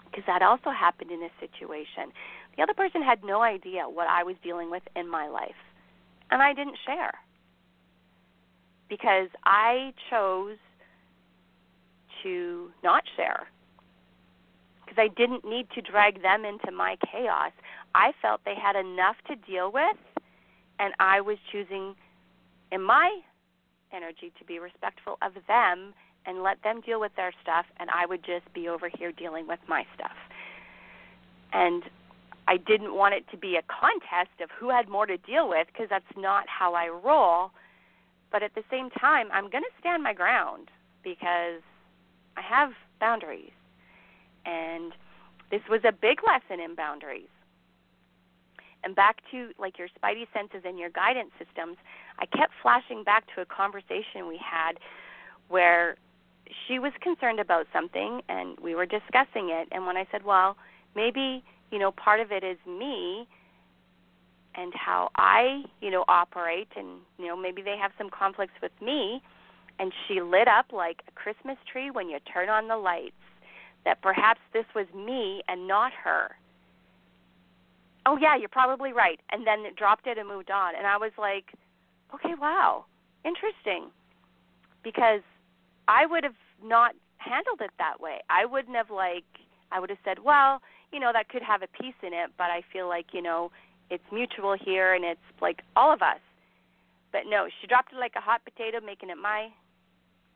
because 0.06 0.24
that 0.28 0.42
also 0.42 0.70
happened 0.70 1.12
in 1.12 1.20
this 1.20 1.32
situation. 1.40 2.12
The 2.56 2.64
other 2.64 2.74
person 2.74 3.02
had 3.02 3.24
no 3.24 3.42
idea 3.42 3.90
what 3.90 4.08
I 4.08 4.24
was 4.24 4.36
dealing 4.44 4.70
with 4.70 4.84
in 4.96 5.10
my 5.10 5.28
life, 5.28 5.56
and 6.30 6.42
I 6.42 6.54
didn't 6.54 6.78
share 6.86 7.14
because 8.90 9.30
I 9.46 9.94
chose 10.10 10.58
to 12.22 12.70
not 12.84 13.04
share 13.16 13.48
because 14.86 14.98
I 14.98 15.08
didn't 15.08 15.46
need 15.46 15.68
to 15.76 15.82
drag 15.82 16.22
them 16.22 16.46
into 16.46 16.72
my 16.72 16.98
chaos. 17.12 17.52
I 17.96 18.12
felt 18.22 18.42
they 18.46 18.56
had 18.56 18.76
enough 18.76 19.16
to 19.28 19.36
deal 19.36 19.72
with, 19.72 19.98
and 20.80 20.94
I 21.00 21.22
was 21.22 21.38
choosing 21.52 21.96
in 22.72 22.82
my 22.82 23.20
energy 23.94 24.32
to 24.40 24.46
be 24.46 24.60
respectful 24.60 25.18
of 25.22 25.34
them 25.48 25.94
and 26.26 26.44
let 26.44 26.64
them 26.64 26.82
deal 26.82 27.00
with 27.00 27.16
their 27.16 27.34
stuff, 27.42 27.66
and 27.80 27.90
I 27.90 28.06
would 28.06 28.24
just 28.24 28.52
be 28.54 28.68
over 28.68 28.90
here 28.90 29.12
dealing 29.12 29.48
with 29.48 29.60
my 29.68 29.86
stuff. 29.94 30.16
And 31.52 31.84
I 32.48 32.58
didn't 32.58 32.96
want 32.96 33.14
it 33.14 33.26
to 33.32 33.38
be 33.38 33.56
a 33.56 33.62
contest 33.64 34.42
of 34.42 34.50
who 34.58 34.70
had 34.70 34.90
more 34.90 35.06
to 35.06 35.18
deal 35.18 35.48
with 35.48 35.68
because 35.68 35.88
that's 35.90 36.06
not 36.18 36.48
how 36.48 36.74
I 36.74 36.88
roll. 36.88 37.52
But 38.32 38.44
at 38.44 38.56
the 38.56 38.64
same 38.70 38.90
time, 38.90 39.30
I'm 39.32 39.50
going 39.50 39.64
to 39.64 39.80
stand 39.80 40.04
my 40.04 40.14
ground 40.14 40.70
because 41.04 41.62
I 42.36 42.42
have 42.42 42.72
boundaries. 43.00 43.52
And 44.46 44.94
this 45.52 45.62
was 45.70 45.82
a 45.86 45.92
big 45.92 46.20
lesson 46.26 46.60
in 46.60 46.76
boundaries. 46.76 47.28
And 48.84 48.96
back 48.96 49.18
to 49.32 49.52
like 49.58 49.78
your 49.78 49.88
spidey 49.88 50.28
senses 50.34 50.62
and 50.66 50.78
your 50.78 50.90
guidance 50.90 51.32
systems, 51.40 51.78
I 52.20 52.26
kept 52.26 52.54
flashing 52.62 53.04
back 53.04 53.24
to 53.36 53.42
a 53.42 53.46
conversation 53.46 54.28
we 54.28 54.38
had 54.38 54.74
where 55.48 55.96
she 56.68 56.80
was 56.80 56.92
concerned 57.02 57.40
about 57.40 57.68
something 57.72 58.22
and 58.28 58.58
we 58.60 58.76
were 58.76 58.86
discussing 58.86 59.50
it 59.50 59.68
and 59.72 59.86
when 59.86 59.98
I 59.98 60.06
said, 60.12 60.24
"Well, 60.24 60.58
maybe, 60.96 61.44
you 61.72 61.80
know, 61.80 61.92
part 61.92 62.20
of 62.20 62.32
it 62.32 62.44
is 62.44 62.58
me 62.68 63.28
and 64.56 64.74
how 64.76 65.10
I, 65.16 65.64
you 65.82 65.90
know, 65.90 66.06
operate 66.08 66.68
and, 66.76 67.00
you 67.18 67.28
know, 67.28 67.36
maybe 67.36 67.62
they 67.62 67.78
have 67.78 67.92
some 67.98 68.10
conflicts 68.10 68.62
with 68.62 68.74
me." 68.82 69.22
And 69.80 69.92
she 70.08 70.22
lit 70.22 70.48
up 70.48 70.72
like 70.72 71.02
a 71.08 71.12
Christmas 71.12 71.58
tree 71.72 71.90
when 71.90 72.10
you 72.10 72.20
turn 72.32 72.50
on 72.50 72.68
the 72.68 72.78
lights 72.78 73.16
that 73.86 74.02
perhaps 74.02 74.40
this 74.54 74.66
was 74.76 74.86
me 74.94 75.42
and 75.48 75.68
not 75.68 75.92
her. 75.94 76.36
Oh 78.06 78.18
yeah, 78.20 78.36
you're 78.36 78.50
probably 78.50 78.92
right. 78.94 79.20
And 79.32 79.48
then 79.48 79.62
it 79.66 79.76
dropped 79.76 80.08
it 80.08 80.18
and 80.18 80.28
moved 80.28 80.52
on. 80.52 80.76
And 80.76 80.86
I 80.86 80.98
was 80.98 81.12
like, 81.18 81.46
okay, 82.14 82.34
wow, 82.40 82.86
interesting. 83.24 83.90
Because 84.84 85.22
I 85.88 86.06
would 86.06 86.24
have 86.24 86.36
not 86.64 86.96
handled 87.18 87.62
it 87.62 87.72
that 87.78 88.00
way. 88.02 88.20
I 88.30 88.46
wouldn't 88.46 88.76
have 88.76 88.90
like 88.90 89.26
I 89.72 89.80
would 89.80 89.90
have 89.90 90.00
said, 90.06 90.20
well, 90.24 90.62
you 90.92 91.00
know, 91.00 91.12
that 91.14 91.30
could 91.30 91.42
have 91.42 91.64
a 91.64 91.68
piece 91.82 91.96
in 92.04 92.14
it, 92.14 92.30
but 92.38 92.52
I 92.52 92.62
feel 92.72 92.88
like, 92.88 93.08
you 93.12 93.22
know, 93.22 93.52
it's 93.90 94.04
mutual 94.12 94.56
here 94.60 94.94
and 94.94 95.04
it's 95.04 95.20
like 95.42 95.62
all 95.76 95.92
of 95.92 96.02
us. 96.02 96.20
But 97.12 97.22
no, 97.28 97.48
she 97.60 97.68
dropped 97.68 97.94
it 97.94 98.00
like 98.00 98.14
a 98.16 98.22
hot 98.22 98.42
potato, 98.44 98.80
making 98.86 99.10
it 99.10 99.18
my 99.18 99.50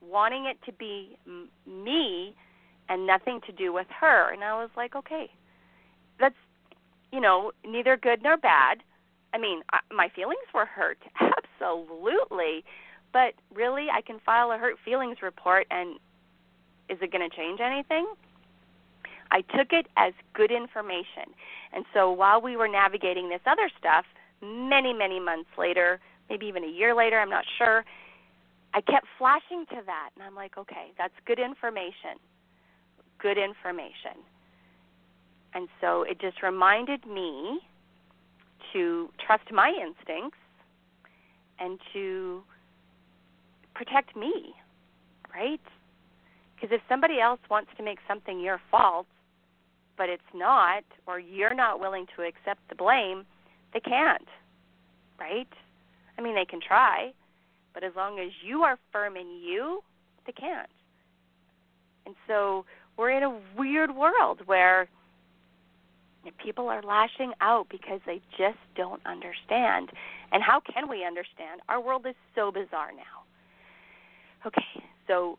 wanting 0.02 0.46
it 0.46 0.58
to 0.66 0.72
be 0.72 1.18
m- 1.26 1.50
me 1.66 2.36
and 2.90 3.06
nothing 3.06 3.40
to 3.48 3.52
do 3.52 3.74
with 3.74 3.88
her. 4.00 4.32
And 4.32 4.44
I 4.44 4.54
was 4.54 4.70
like, 4.78 4.96
okay, 4.96 5.30
you 7.12 7.20
know, 7.20 7.52
neither 7.66 7.98
good 7.98 8.22
nor 8.24 8.38
bad. 8.38 8.84
I 9.34 9.38
mean, 9.38 9.62
I, 9.72 9.80
my 9.94 10.10
feelings 10.10 10.48
were 10.54 10.66
hurt, 10.66 11.00
absolutely. 11.20 12.64
But 13.14 13.34
really, 13.54 13.88
I 13.92 14.02
can 14.02 14.20
file 14.20 14.52
a 14.52 14.58
hurt 14.58 14.78
feelings 14.84 15.18
report, 15.22 15.68
and 15.72 15.96
is 16.90 16.98
it 17.02 17.12
going 17.12 17.28
to 17.28 17.36
change 17.36 17.60
anything? 17.60 18.08
I 19.32 19.42
took 19.42 19.74
it 19.74 19.88
as 19.98 20.14
good 20.34 20.52
information. 20.52 21.34
And 21.74 21.86
so 21.94 22.12
while 22.12 22.42
we 22.42 22.56
were 22.56 22.68
navigating 22.68 23.30
this 23.30 23.42
other 23.46 23.70
stuff, 23.78 24.06
many, 24.42 24.94
many 24.94 25.20
months 25.20 25.50
later, 25.58 26.00
maybe 26.30 26.46
even 26.46 26.64
a 26.64 26.70
year 26.70 26.96
later, 26.96 27.20
I'm 27.20 27.30
not 27.30 27.46
sure, 27.58 27.84
I 28.74 28.82
kept 28.82 29.08
flashing 29.18 29.66
to 29.72 29.82
that. 29.86 30.10
And 30.16 30.24
I'm 30.24 30.36
like, 30.36 30.58
okay, 30.58 30.92
that's 30.98 31.14
good 31.26 31.40
information 31.40 32.20
good 33.20 33.38
information. 33.38 34.24
And 35.58 35.70
so 35.82 36.04
it 36.04 36.22
just 36.22 36.44
reminded 36.44 37.08
me 37.08 37.62
to 38.74 39.10
trust 39.26 39.52
my 39.52 39.70
instincts 39.70 40.38
and 41.60 41.80
to 41.94 42.44
protect 43.74 44.16
me, 44.16 44.54
right? 45.34 45.60
Because 46.54 46.70
if 46.72 46.82
somebody 46.88 47.20
else 47.20 47.40
wants 47.50 47.72
to 47.76 47.84
make 47.84 47.98
something 48.08 48.40
your 48.40 48.62
fault, 48.70 49.08
but 49.98 50.10
it's 50.10 50.22
not, 50.32 50.84
or 51.08 51.20
you're 51.20 51.56
not 51.56 51.80
willing 51.80 52.06
to 52.16 52.22
accept 52.22 52.60
the 52.70 52.76
blame, 52.76 53.26
they 53.74 53.80
can't, 53.80 54.28
right? 55.20 55.50
I 56.20 56.22
mean, 56.22 56.36
they 56.36 56.46
can 56.46 56.62
try, 56.62 57.14
but 57.74 57.84
as 57.84 57.94
long 57.96 58.20
as 58.20 58.30
you 58.46 58.62
are 58.62 58.78
firm 58.92 59.18
in 59.18 59.42
you, 59.44 59.82
they 60.28 60.34
can't. 60.34 60.70
And 62.06 62.14
so 62.28 62.64
we're 62.96 63.10
in 63.10 63.24
a 63.24 63.40
weird 63.58 63.96
world 63.96 64.42
where 64.46 64.88
people 66.38 66.68
are 66.70 66.82
lashing 66.82 67.34
out 67.42 67.68
because 67.70 68.00
they 68.06 68.22
just 68.38 68.58
don't 68.76 69.02
understand. 69.06 69.92
And 70.32 70.44
how 70.44 70.60
can 70.60 70.90
we 70.90 71.06
understand? 71.06 71.62
Our 71.70 71.82
world 71.82 72.06
is 72.06 72.16
so 72.36 72.52
bizarre 72.52 72.92
now. 72.92 73.24
Okay, 74.46 74.84
so 75.08 75.38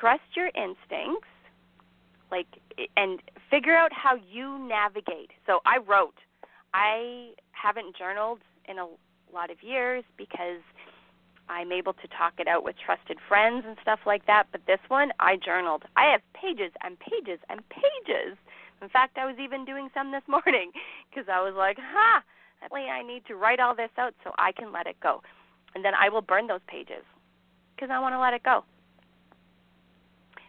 trust 0.00 0.22
your 0.34 0.48
instincts, 0.48 1.28
like, 2.30 2.46
and 2.96 3.20
figure 3.50 3.74
out 3.74 3.92
how 3.92 4.16
you 4.30 4.58
navigate. 4.58 5.30
So 5.46 5.60
I 5.64 5.78
wrote. 5.78 6.14
I 6.74 7.30
haven't 7.52 7.96
journaled 7.96 8.40
in 8.68 8.78
a 8.78 8.86
lot 9.32 9.50
of 9.50 9.62
years 9.62 10.04
because 10.16 10.60
I'm 11.48 11.72
able 11.72 11.92
to 11.94 12.08
talk 12.08 12.34
it 12.38 12.48
out 12.48 12.64
with 12.64 12.76
trusted 12.84 13.18
friends 13.28 13.64
and 13.66 13.76
stuff 13.80 14.00
like 14.06 14.26
that. 14.26 14.48
But 14.50 14.62
this 14.66 14.80
one, 14.88 15.12
I 15.20 15.36
journaled. 15.36 15.84
I 15.96 16.10
have 16.10 16.20
pages 16.34 16.72
and 16.82 16.98
pages 16.98 17.38
and 17.48 17.60
pages. 17.68 18.36
In 18.82 18.88
fact, 18.88 19.16
I 19.18 19.26
was 19.26 19.36
even 19.42 19.64
doing 19.64 19.88
some 19.94 20.12
this 20.12 20.22
morning 20.28 20.70
because 21.10 21.28
I 21.32 21.40
was 21.40 21.54
like, 21.56 21.78
ha, 21.80 22.22
I 22.62 23.02
need 23.02 23.24
to 23.26 23.36
write 23.36 23.60
all 23.60 23.74
this 23.74 23.90
out 23.98 24.14
so 24.24 24.32
I 24.38 24.52
can 24.52 24.72
let 24.72 24.86
it 24.86 24.96
go. 25.02 25.22
And 25.74 25.84
then 25.84 25.92
I 25.94 26.08
will 26.08 26.22
burn 26.22 26.46
those 26.46 26.60
pages 26.66 27.04
because 27.74 27.90
I 27.92 28.00
want 28.00 28.14
to 28.14 28.20
let 28.20 28.32
it 28.32 28.42
go. 28.42 28.64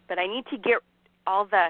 But 0.08 0.20
I 0.20 0.28
need 0.28 0.46
to 0.52 0.58
get 0.58 0.78
all 1.26 1.46
the 1.46 1.68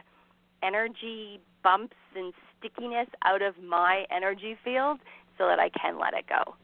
energy 0.61 1.39
bumps 1.63 1.95
and 2.15 2.33
stickiness 2.59 3.07
out 3.25 3.41
of 3.41 3.55
my 3.61 4.05
energy 4.15 4.55
field 4.63 4.99
so 5.37 5.47
that 5.47 5.59
I 5.59 5.69
can 5.69 5.99
let 5.99 6.13
it 6.13 6.25
go. 6.27 6.55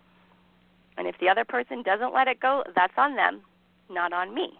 And 0.97 1.07
if 1.07 1.15
the 1.19 1.29
other 1.29 1.45
person 1.45 1.81
doesn't 1.81 2.13
let 2.13 2.27
it 2.27 2.39
go, 2.39 2.63
that's 2.75 2.93
on 2.97 3.15
them, 3.15 3.41
not 3.89 4.13
on 4.13 4.33
me. 4.33 4.59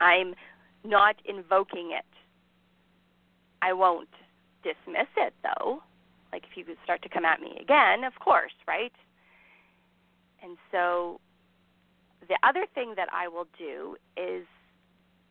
I'm 0.00 0.34
not 0.84 1.16
invoking 1.26 1.92
it. 1.92 2.04
I 3.62 3.72
won't 3.72 4.08
dismiss 4.62 5.08
it 5.16 5.32
though. 5.42 5.82
Like 6.32 6.44
if 6.50 6.56
you 6.56 6.64
start 6.84 7.02
to 7.02 7.08
come 7.08 7.24
at 7.24 7.40
me 7.40 7.56
again, 7.60 8.04
of 8.04 8.14
course, 8.18 8.52
right? 8.66 8.92
And 10.42 10.56
so 10.70 11.20
the 12.28 12.36
other 12.42 12.66
thing 12.74 12.94
that 12.96 13.08
I 13.12 13.28
will 13.28 13.46
do 13.58 13.96
is 14.16 14.44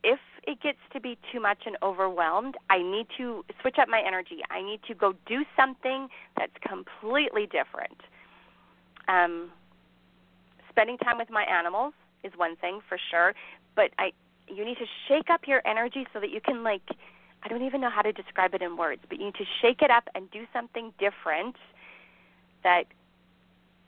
if 0.04 0.18
it 0.44 0.60
gets 0.60 0.78
to 0.92 1.00
be 1.00 1.16
too 1.32 1.40
much 1.40 1.58
and 1.66 1.76
overwhelmed, 1.82 2.56
I 2.70 2.78
need 2.78 3.06
to 3.18 3.44
switch 3.60 3.76
up 3.80 3.88
my 3.88 4.02
energy. 4.04 4.40
I 4.50 4.62
need 4.62 4.80
to 4.88 4.94
go 4.94 5.14
do 5.26 5.44
something 5.56 6.08
that's 6.36 6.52
completely 6.66 7.46
different 7.46 8.00
um, 9.08 9.50
spending 10.68 10.98
time 10.98 11.18
with 11.18 11.30
my 11.30 11.44
animals 11.44 11.94
is 12.24 12.32
one 12.36 12.56
thing 12.56 12.80
for 12.88 12.98
sure, 13.10 13.34
but 13.74 13.90
I 13.98 14.12
you 14.48 14.64
need 14.64 14.76
to 14.78 14.86
shake 15.08 15.30
up 15.30 15.42
your 15.46 15.62
energy 15.66 16.06
so 16.12 16.20
that 16.20 16.30
you 16.30 16.40
can 16.40 16.62
like 16.62 16.82
I 17.42 17.48
don't 17.48 17.62
even 17.62 17.80
know 17.80 17.90
how 17.90 18.02
to 18.02 18.12
describe 18.12 18.54
it 18.54 18.62
in 18.62 18.76
words, 18.76 19.02
but 19.08 19.18
you 19.18 19.26
need 19.26 19.34
to 19.34 19.44
shake 19.60 19.82
it 19.82 19.90
up 19.90 20.04
and 20.14 20.30
do 20.30 20.44
something 20.52 20.92
different 20.98 21.56
that 22.62 22.84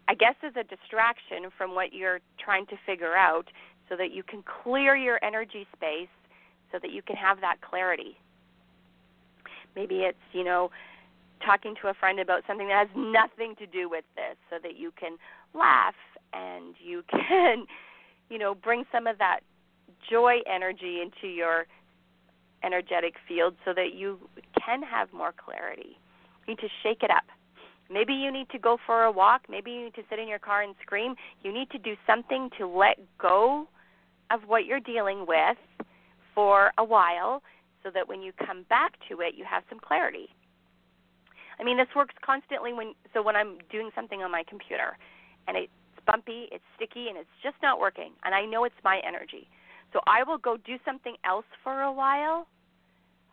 I 0.09 0.15
guess 0.15 0.35
is 0.43 0.55
a 0.57 0.65
distraction 0.65 1.51
from 1.57 1.75
what 1.75 1.93
you're 1.93 2.21
trying 2.39 2.67
to 2.67 2.77
figure 2.85 3.15
out 3.15 3.49
so 3.89 3.97
that 3.97 4.13
you 4.13 4.23
can 4.23 4.43
clear 4.43 4.97
your 4.97 5.25
energy 5.25 5.67
space 5.75 6.09
so 6.73 6.79
that 6.81 6.91
you 6.91 7.03
can 7.03 7.17
have 7.17 7.41
that 7.41 7.61
clarity. 7.61 8.17
Maybe 9.77 10.01
it's, 10.01 10.19
you 10.33 10.45
know, 10.45 10.71
talking 11.45 11.75
to 11.83 11.89
a 11.89 11.95
friend 11.95 12.19
about 12.19 12.43
something 12.47 12.69
that 12.69 12.89
has 12.89 12.97
nothing 12.97 13.55
to 13.57 13.67
do 13.67 13.89
with 13.89 14.05
this 14.17 14.37
so 14.51 14.57
that 14.63 14.77
you 14.77 14.93
can 14.99 15.17
laugh 15.55 15.95
and 16.33 16.75
you 16.83 17.05
can 17.11 17.67
you 18.31 18.39
know 18.39 18.55
bring 18.55 18.85
some 18.91 19.07
of 19.07 19.19
that 19.19 19.41
joy 20.11 20.39
energy 20.51 21.01
into 21.01 21.29
your 21.29 21.67
energetic 22.65 23.15
field 23.27 23.55
so 23.65 23.73
that 23.75 23.95
you 23.95 24.19
can 24.65 24.83
have 24.83 25.13
more 25.13 25.33
clarity 25.33 25.99
you 26.47 26.55
need 26.55 26.61
to 26.61 26.69
shake 26.83 27.03
it 27.03 27.11
up 27.11 27.25
maybe 27.91 28.13
you 28.13 28.33
need 28.33 28.49
to 28.51 28.59
go 28.59 28.79
for 28.87 29.05
a 29.05 29.13
walk 29.13 29.43
maybe 29.49 29.71
you 29.71 29.85
need 29.85 29.95
to 29.95 30.03
sit 30.09 30.19
in 30.19 30.29
your 30.29 30.39
car 30.39 30.63
and 30.63 30.75
scream 30.81 31.15
you 31.43 31.53
need 31.53 31.71
to 31.71 31.79
do 31.79 31.95
something 32.07 32.49
to 32.59 32.67
let 32.67 32.99
go 33.19 33.67
of 34.31 34.41
what 34.47 34.65
you're 34.65 34.81
dealing 34.81 35.27
with 35.27 35.57
for 36.35 36.73
a 36.79 36.85
while 36.85 37.43
so 37.83 37.91
that 37.93 38.09
when 38.09 38.23
you 38.23 38.33
come 38.33 38.65
back 38.69 38.95
to 39.09 39.21
it, 39.21 39.35
you 39.37 39.45
have 39.49 39.63
some 39.69 39.79
clarity. 39.79 40.29
I 41.61 41.63
mean, 41.63 41.77
this 41.77 41.87
works 41.95 42.15
constantly 42.25 42.73
when 42.73 42.95
so 43.13 43.23
when 43.23 43.37
I'm 43.37 43.59
doing 43.71 43.91
something 43.95 44.23
on 44.23 44.33
my 44.33 44.43
computer 44.49 44.99
and 45.47 45.57
it's 45.57 45.71
bumpy, 46.07 46.49
it's 46.51 46.65
sticky 46.75 47.07
and 47.09 47.17
it's 47.17 47.31
just 47.43 47.57
not 47.63 47.79
working 47.79 48.13
and 48.25 48.35
I 48.35 48.45
know 48.45 48.65
it's 48.65 48.75
my 48.83 49.01
energy. 49.07 49.47
So 49.93 50.01
I 50.09 50.25
will 50.25 50.39
go 50.39 50.57
do 50.57 50.77
something 50.85 51.15
else 51.25 51.45
for 51.63 51.83
a 51.83 51.93
while, 51.93 52.49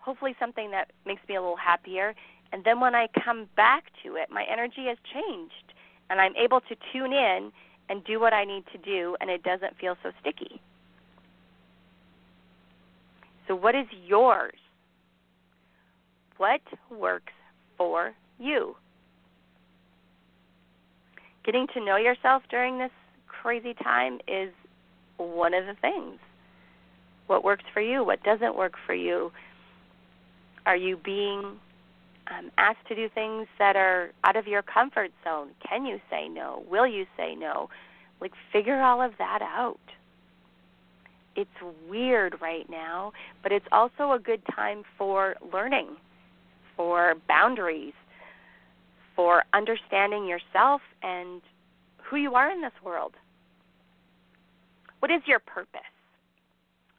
hopefully 0.01 0.35
something 0.39 0.71
that 0.71 0.91
makes 1.05 1.21
me 1.29 1.35
a 1.35 1.41
little 1.41 1.57
happier, 1.57 2.13
and 2.51 2.63
then 2.63 2.79
when 2.79 2.95
I 2.95 3.07
come 3.23 3.47
back 3.55 3.85
to 4.03 4.15
it, 4.15 4.29
my 4.29 4.43
energy 4.51 4.85
has 4.87 4.97
changed 5.13 5.73
and 6.09 6.19
I'm 6.19 6.35
able 6.35 6.59
to 6.61 6.75
tune 6.91 7.13
in 7.13 7.51
and 7.89 8.03
do 8.03 8.19
what 8.19 8.33
I 8.33 8.43
need 8.43 8.63
to 8.73 8.77
do 8.77 9.15
and 9.21 9.29
it 9.29 9.43
doesn't 9.43 9.77
feel 9.79 9.95
so 10.03 10.11
sticky. 10.19 10.61
So, 13.47 13.55
what 13.55 13.75
is 13.75 13.87
yours? 14.05 14.57
What 16.37 16.61
works 16.89 17.33
for 17.77 18.13
you? 18.39 18.75
Getting 21.45 21.67
to 21.73 21.83
know 21.83 21.97
yourself 21.97 22.43
during 22.49 22.77
this 22.77 22.91
crazy 23.27 23.73
time 23.73 24.19
is 24.27 24.53
one 25.17 25.53
of 25.53 25.65
the 25.65 25.75
things. 25.81 26.19
What 27.27 27.43
works 27.43 27.63
for 27.73 27.81
you? 27.81 28.03
What 28.03 28.23
doesn't 28.23 28.55
work 28.55 28.73
for 28.85 28.93
you? 28.93 29.31
Are 30.65 30.75
you 30.75 30.97
being 30.97 31.59
um, 32.27 32.51
asked 32.57 32.87
to 32.87 32.95
do 32.95 33.09
things 33.09 33.47
that 33.59 33.75
are 33.75 34.11
out 34.23 34.35
of 34.35 34.47
your 34.47 34.61
comfort 34.61 35.11
zone? 35.23 35.49
Can 35.67 35.85
you 35.85 35.99
say 36.09 36.27
no? 36.27 36.63
Will 36.69 36.87
you 36.87 37.05
say 37.17 37.35
no? 37.35 37.69
Like, 38.19 38.33
figure 38.51 38.81
all 38.81 39.01
of 39.01 39.13
that 39.17 39.41
out 39.41 39.79
it's 41.35 41.49
weird 41.89 42.35
right 42.41 42.69
now, 42.69 43.13
but 43.43 43.51
it's 43.51 43.65
also 43.71 44.11
a 44.13 44.19
good 44.19 44.41
time 44.53 44.83
for 44.97 45.35
learning, 45.53 45.95
for 46.75 47.15
boundaries, 47.27 47.93
for 49.15 49.43
understanding 49.53 50.27
yourself 50.27 50.81
and 51.03 51.41
who 51.97 52.17
you 52.17 52.35
are 52.35 52.51
in 52.51 52.61
this 52.61 52.73
world. 52.83 53.13
What 54.99 55.11
is 55.11 55.21
your 55.25 55.39
purpose? 55.39 55.81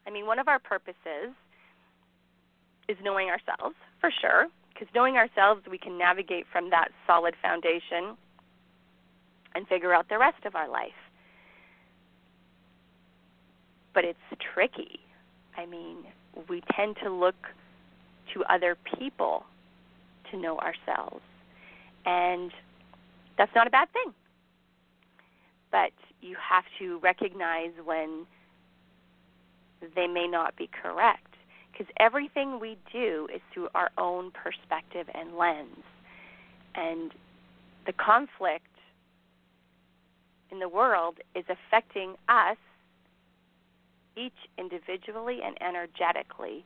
I 0.05 0.09
mean, 0.09 0.25
one 0.25 0.39
of 0.39 0.47
our 0.47 0.59
purposes 0.59 1.33
is 2.87 2.97
knowing 3.03 3.29
ourselves, 3.29 3.75
for 3.99 4.11
sure, 4.11 4.47
because 4.73 4.87
knowing 4.93 5.15
ourselves, 5.15 5.61
we 5.69 5.77
can 5.77 5.97
navigate 5.97 6.45
from 6.51 6.69
that 6.71 6.89
solid 7.07 7.35
foundation 7.41 8.17
and 9.55 9.67
figure 9.67 9.93
out 9.93 10.09
the 10.09 10.17
rest 10.17 10.45
of 10.45 10.55
our 10.55 10.67
life 10.67 10.91
but 13.93 14.03
it's 14.03 14.19
tricky. 14.53 14.99
I 15.55 15.65
mean, 15.65 15.97
we 16.49 16.61
tend 16.75 16.97
to 17.03 17.11
look 17.11 17.35
to 18.33 18.43
other 18.49 18.75
people 18.97 19.43
to 20.31 20.37
know 20.37 20.57
ourselves. 20.57 21.21
And 22.05 22.51
that's 23.37 23.51
not 23.55 23.67
a 23.67 23.69
bad 23.69 23.91
thing. 23.93 24.13
But 25.71 25.91
you 26.21 26.35
have 26.49 26.63
to 26.79 26.99
recognize 26.99 27.71
when 27.83 28.25
they 29.95 30.07
may 30.07 30.27
not 30.27 30.55
be 30.55 30.69
correct. 30.81 31.32
Because 31.73 31.87
everything 31.99 32.59
we 32.59 32.77
do 32.93 33.27
is 33.33 33.41
through 33.51 33.67
our 33.73 33.89
own 33.97 34.31
perspective 34.31 35.09
and 35.13 35.35
lens. 35.35 35.83
And 36.75 37.11
the 37.85 37.93
conflict 37.93 38.67
in 40.51 40.59
the 40.59 40.69
world 40.69 41.17
is 41.35 41.43
affecting 41.49 42.13
us 42.29 42.57
each 44.15 44.33
individually 44.57 45.39
and 45.43 45.59
energetically 45.61 46.63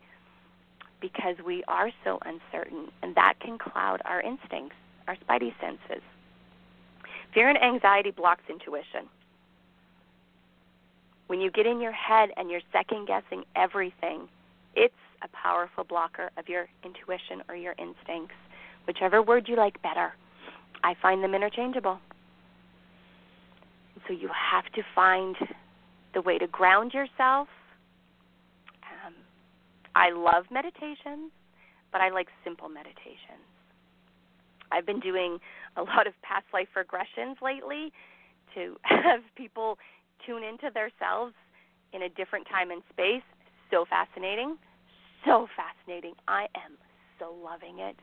because 1.00 1.36
we 1.46 1.64
are 1.68 1.92
so 2.04 2.20
uncertain, 2.26 2.92
and 3.02 3.16
that 3.16 3.36
can 3.40 3.58
cloud 3.58 4.02
our 4.04 4.20
instincts, 4.20 4.76
our 5.08 5.16
spidey 5.16 5.54
senses. 5.62 6.04
Fear 7.34 7.50
and 7.50 7.64
anxiety 7.64 8.12
blocks 8.12 8.44
intuition. 8.50 9.08
When 11.28 11.40
you 11.40 11.52
get 11.52 11.66
in 11.66 11.80
your 11.80 11.92
head 11.92 12.30
and 12.36 12.50
you're 12.50 12.62
second 12.72 13.08
guessing 13.08 13.44
everything, 13.56 14.28
it's 14.78 14.94
a 15.24 15.28
powerful 15.30 15.84
blocker 15.84 16.30
of 16.38 16.48
your 16.48 16.68
intuition 16.86 17.42
or 17.50 17.56
your 17.56 17.74
instincts, 17.80 18.36
whichever 18.86 19.22
word 19.24 19.48
you 19.50 19.56
like 19.58 19.82
better. 19.82 20.14
I 20.84 20.94
find 21.02 21.24
them 21.24 21.34
interchangeable. 21.34 22.00
So 24.08 24.14
you 24.14 24.30
have 24.30 24.72
to 24.74 24.84
find 24.94 25.36
the 26.14 26.22
way 26.22 26.38
to 26.38 26.48
ground 26.48 26.94
yourself. 26.94 27.48
Um, 28.84 29.14
I 29.96 30.12
love 30.12 30.46
meditations, 30.52 31.32
but 31.92 32.00
I 32.00 32.10
like 32.10 32.28
simple 32.44 32.70
meditations. 32.70 33.44
I've 34.72 34.86
been 34.86 35.00
doing 35.00 35.40
a 35.76 35.82
lot 35.82 36.06
of 36.06 36.14
past 36.22 36.46
life 36.54 36.68
regressions 36.78 37.42
lately 37.42 37.92
to 38.54 38.78
have 38.84 39.22
people 39.36 39.80
tune 40.26 40.44
into 40.44 40.70
themselves 40.72 41.34
in 41.94 42.04
a 42.04 42.10
different 42.10 42.48
time 42.48 42.70
and 42.70 42.84
space. 42.92 43.24
So 43.72 43.86
fascinating. 43.90 44.58
So 45.26 45.48
fascinating. 45.56 46.14
I 46.28 46.44
am 46.56 46.78
so 47.20 47.34
loving 47.44 47.80
it. 47.80 47.96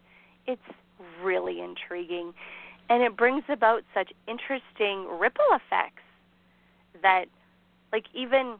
It's 0.46 0.76
really 1.22 1.60
intriguing. 1.60 2.32
And 2.90 3.02
it 3.02 3.16
brings 3.16 3.44
about 3.48 3.82
such 3.94 4.12
interesting 4.28 5.08
ripple 5.18 5.44
effects 5.52 6.02
that 7.02 7.26
like 7.92 8.04
even 8.14 8.56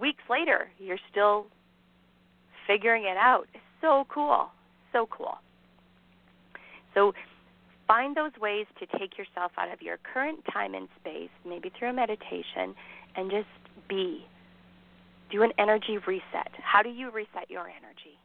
weeks 0.00 0.22
later, 0.28 0.68
you're 0.78 0.98
still 1.10 1.46
figuring 2.66 3.04
it 3.04 3.16
out. 3.16 3.46
It's 3.54 3.62
so 3.80 4.04
cool. 4.08 4.48
So 4.92 5.08
cool. 5.10 5.38
So 6.94 7.12
find 7.86 8.16
those 8.16 8.32
ways 8.40 8.66
to 8.78 8.98
take 8.98 9.16
yourself 9.16 9.52
out 9.56 9.72
of 9.72 9.82
your 9.82 9.98
current 10.12 10.40
time 10.52 10.74
and 10.74 10.88
space, 11.00 11.30
maybe 11.46 11.70
through 11.78 11.90
a 11.90 11.92
meditation, 11.92 12.74
and 13.16 13.30
just 13.30 13.46
be. 13.88 14.26
Do 15.32 15.42
an 15.42 15.52
energy 15.58 15.98
reset. 16.06 16.52
How 16.62 16.82
do 16.82 16.90
you 16.90 17.10
reset 17.10 17.48
your 17.48 17.62
energy? 17.62 18.18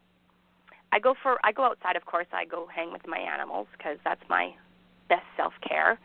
I 0.91 1.00
go 1.00 1.15
for 1.24 1.38
I 1.43 1.52
go 1.54 1.63
outside, 1.63 1.96
of 1.96 2.06
course. 2.06 2.28
I 2.34 2.46
go 2.46 2.67
hang 2.74 2.91
with 2.91 3.08
my 3.08 3.17
animals 3.17 3.67
because 3.78 3.98
that's 4.04 4.22
my 4.30 4.52
best 5.08 5.26
self 5.38 5.54
care. 5.67 6.00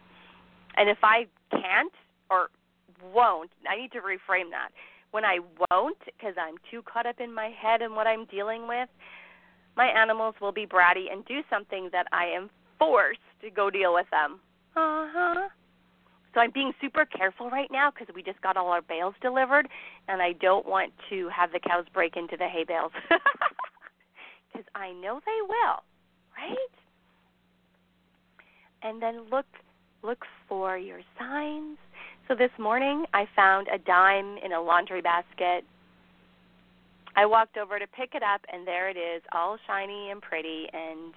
And 0.76 0.88
if 0.88 0.98
I 1.02 1.26
can't 1.50 1.92
or 2.30 2.48
won't, 3.12 3.50
I 3.68 3.76
need 3.76 3.92
to 3.92 3.98
reframe 3.98 4.50
that. 4.50 4.68
When 5.10 5.24
I 5.24 5.40
won't, 5.70 5.98
because 6.06 6.34
I'm 6.40 6.54
too 6.70 6.82
caught 6.82 7.06
up 7.06 7.20
in 7.20 7.34
my 7.34 7.50
head 7.50 7.82
and 7.82 7.94
what 7.94 8.06
I'm 8.06 8.24
dealing 8.26 8.66
with, 8.66 8.88
my 9.76 9.86
animals 9.86 10.36
will 10.40 10.52
be 10.52 10.66
bratty 10.66 11.12
and 11.12 11.24
do 11.26 11.40
something 11.50 11.90
that 11.92 12.06
I 12.12 12.26
am 12.26 12.48
forced 12.78 13.20
to 13.42 13.50
go 13.50 13.70
deal 13.70 13.92
with 13.92 14.06
them. 14.10 14.40
Uh 14.76 15.08
huh. 15.12 15.48
So 16.34 16.40
I'm 16.40 16.50
being 16.50 16.72
super 16.80 17.04
careful 17.04 17.50
right 17.50 17.68
now 17.70 17.90
because 17.90 18.14
we 18.14 18.22
just 18.22 18.40
got 18.40 18.56
all 18.56 18.68
our 18.68 18.82
bales 18.82 19.14
delivered, 19.20 19.68
and 20.08 20.22
I 20.22 20.32
don't 20.32 20.66
want 20.66 20.92
to 21.10 21.28
have 21.28 21.52
the 21.52 21.60
cows 21.60 21.84
break 21.92 22.16
into 22.16 22.36
the 22.36 22.48
hay 22.48 22.64
bales 22.64 22.92
because 24.52 24.66
I 24.74 24.92
know 24.92 25.20
they 25.26 25.40
will, 25.46 25.82
right? 26.36 26.56
And 28.82 29.02
then 29.02 29.22
look 29.30 29.46
look 30.02 30.24
for 30.48 30.76
your 30.76 31.00
signs 31.18 31.78
so 32.28 32.36
this 32.36 32.50
morning 32.58 33.04
I 33.12 33.26
found 33.34 33.68
a 33.68 33.78
dime 33.78 34.38
in 34.44 34.52
a 34.52 34.60
laundry 34.60 35.02
basket. 35.02 35.64
I 37.14 37.26
walked 37.26 37.58
over 37.58 37.78
to 37.78 37.86
pick 37.86 38.14
it 38.14 38.22
up, 38.22 38.40
and 38.50 38.66
there 38.66 38.88
it 38.88 38.96
is, 38.96 39.22
all 39.32 39.58
shiny 39.66 40.10
and 40.10 40.22
pretty. 40.22 40.66
And 40.72 41.12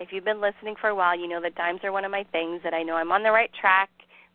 if 0.00 0.08
you've 0.10 0.24
been 0.24 0.40
listening 0.40 0.74
for 0.80 0.88
a 0.88 0.94
while, 0.94 1.16
you 1.16 1.28
know 1.28 1.40
that 1.40 1.54
dimes 1.54 1.80
are 1.84 1.92
one 1.92 2.04
of 2.04 2.10
my 2.10 2.24
things, 2.32 2.62
that 2.64 2.74
I 2.74 2.82
know 2.82 2.96
I'm 2.96 3.12
on 3.12 3.22
the 3.22 3.30
right 3.30 3.50
track, 3.60 3.90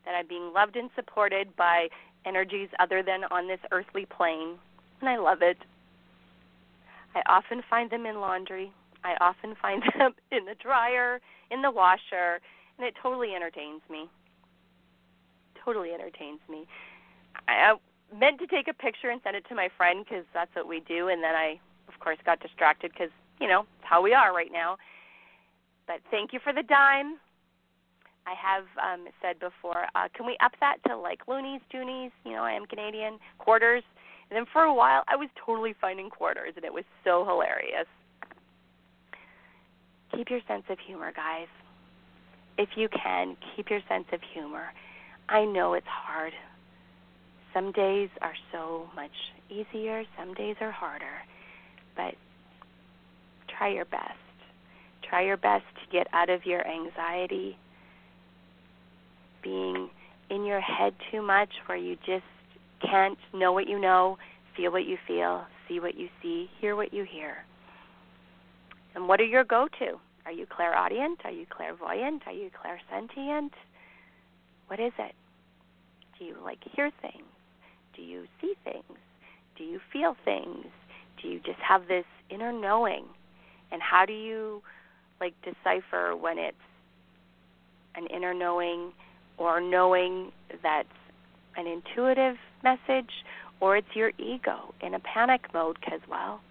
that 0.05 0.15
I'm 0.15 0.27
being 0.27 0.53
loved 0.53 0.75
and 0.75 0.89
supported 0.95 1.55
by 1.55 1.87
energies 2.25 2.69
other 2.79 3.03
than 3.03 3.23
on 3.31 3.47
this 3.47 3.59
earthly 3.71 4.05
plane. 4.05 4.55
And 4.99 5.09
I 5.09 5.17
love 5.17 5.41
it. 5.41 5.57
I 7.15 7.21
often 7.27 7.61
find 7.69 7.89
them 7.89 8.05
in 8.05 8.19
laundry. 8.21 8.71
I 9.03 9.15
often 9.19 9.55
find 9.61 9.83
them 9.97 10.13
in 10.31 10.45
the 10.45 10.55
dryer, 10.61 11.19
in 11.49 11.61
the 11.61 11.71
washer, 11.71 12.39
and 12.77 12.87
it 12.87 12.93
totally 13.01 13.33
entertains 13.35 13.81
me 13.89 14.09
totally 15.63 15.91
entertains 15.91 16.39
me. 16.49 16.65
I, 17.47 17.73
I 17.73 18.17
meant 18.17 18.39
to 18.39 18.47
take 18.47 18.67
a 18.67 18.73
picture 18.73 19.09
and 19.09 19.21
send 19.23 19.35
it 19.35 19.45
to 19.49 19.55
my 19.55 19.69
friend 19.77 20.05
because 20.07 20.25
that's 20.33 20.53
what 20.55 20.67
we 20.67 20.81
do, 20.81 21.07
and 21.07 21.23
then 21.23 21.35
I, 21.35 21.59
of 21.87 21.99
course, 21.99 22.17
got 22.25 22.39
distracted 22.39 22.91
because 22.91 23.11
you 23.39 23.47
know 23.47 23.61
it's 23.61 23.87
how 23.87 24.01
we 24.01 24.13
are 24.13 24.33
right 24.33 24.51
now. 24.51 24.77
But 25.87 26.01
thank 26.09 26.33
you 26.33 26.39
for 26.43 26.53
the 26.53 26.63
dime. 26.63 27.17
I 28.27 28.33
have 28.35 28.65
um, 28.81 29.07
said 29.21 29.39
before, 29.39 29.85
uh, 29.95 30.07
can 30.15 30.25
we 30.25 30.37
up 30.43 30.51
that 30.59 30.77
to 30.87 30.95
like 30.97 31.27
loonies, 31.27 31.61
toonies? 31.73 32.11
You 32.23 32.33
know, 32.33 32.43
I 32.43 32.51
am 32.53 32.65
Canadian 32.65 33.17
quarters. 33.39 33.83
And 34.29 34.37
then 34.37 34.45
for 34.53 34.61
a 34.61 34.73
while, 34.73 35.03
I 35.07 35.15
was 35.15 35.29
totally 35.45 35.73
finding 35.81 36.09
quarters, 36.09 36.53
and 36.55 36.63
it 36.63 36.73
was 36.73 36.85
so 37.03 37.25
hilarious. 37.25 37.87
Keep 40.15 40.29
your 40.29 40.39
sense 40.47 40.63
of 40.69 40.77
humor, 40.85 41.11
guys. 41.15 41.47
If 42.57 42.69
you 42.75 42.87
can, 42.89 43.35
keep 43.55 43.69
your 43.69 43.81
sense 43.89 44.05
of 44.13 44.19
humor. 44.33 44.71
I 45.29 45.45
know 45.45 45.73
it's 45.73 45.87
hard. 45.87 46.33
some 47.53 47.71
days 47.71 48.09
are 48.21 48.35
so 48.51 48.89
much 48.95 49.11
easier, 49.49 50.03
some 50.17 50.33
days 50.33 50.55
are 50.61 50.71
harder. 50.71 51.23
But 51.95 52.15
try 53.57 53.69
your 53.69 53.85
best. 53.85 54.17
Try 55.07 55.25
your 55.25 55.37
best 55.37 55.65
to 55.75 55.91
get 55.91 56.07
out 56.13 56.29
of 56.29 56.45
your 56.45 56.65
anxiety, 56.65 57.57
being 59.41 59.89
in 60.29 60.45
your 60.45 60.61
head 60.61 60.93
too 61.11 61.21
much 61.21 61.49
where 61.65 61.77
you 61.77 61.97
just 62.05 62.23
can't 62.81 63.17
know 63.33 63.51
what 63.51 63.67
you 63.67 63.79
know, 63.79 64.17
feel 64.55 64.71
what 64.71 64.85
you 64.85 64.97
feel, 65.07 65.45
see 65.67 65.79
what 65.79 65.97
you 65.97 66.09
see, 66.21 66.49
hear 66.59 66.75
what 66.75 66.93
you 66.93 67.03
hear. 67.03 67.37
And 68.95 69.07
what 69.07 69.19
are 69.19 69.25
your 69.25 69.43
go 69.43 69.67
to? 69.79 69.99
Are 70.25 70.31
you 70.31 70.45
clairaudient? 70.45 71.19
Are 71.23 71.31
you 71.31 71.45
clairvoyant? 71.49 72.23
Are 72.25 72.33
you 72.33 72.49
clairsentient? 72.49 73.51
What 74.67 74.79
is 74.79 74.93
it? 74.99 75.15
Do 76.17 76.25
you 76.25 76.35
like 76.43 76.59
hear 76.75 76.91
things? 77.01 77.25
Do 77.95 78.01
you 78.01 78.25
see 78.39 78.53
things? 78.63 78.83
Do 79.57 79.63
you 79.63 79.79
feel 79.91 80.15
things? 80.23 80.65
Do 81.21 81.27
you 81.27 81.39
just 81.39 81.59
have 81.59 81.87
this 81.87 82.05
inner 82.29 82.51
knowing? 82.51 83.05
And 83.71 83.81
how 83.81 84.05
do 84.05 84.13
you 84.13 84.61
like 85.19 85.33
decipher 85.43 86.15
when 86.15 86.37
it's 86.37 86.57
an 87.95 88.07
inner 88.07 88.33
knowing 88.33 88.91
or 89.37 89.61
knowing 89.61 90.31
that's 90.63 90.87
an 91.57 91.67
intuitive 91.67 92.35
message 92.63 93.11
or 93.59 93.77
it's 93.77 93.95
your 93.95 94.11
ego 94.17 94.73
in 94.81 94.93
a 94.93 94.99
panic 94.99 95.41
mode 95.53 95.77
because 95.79 96.01
well 96.09 96.41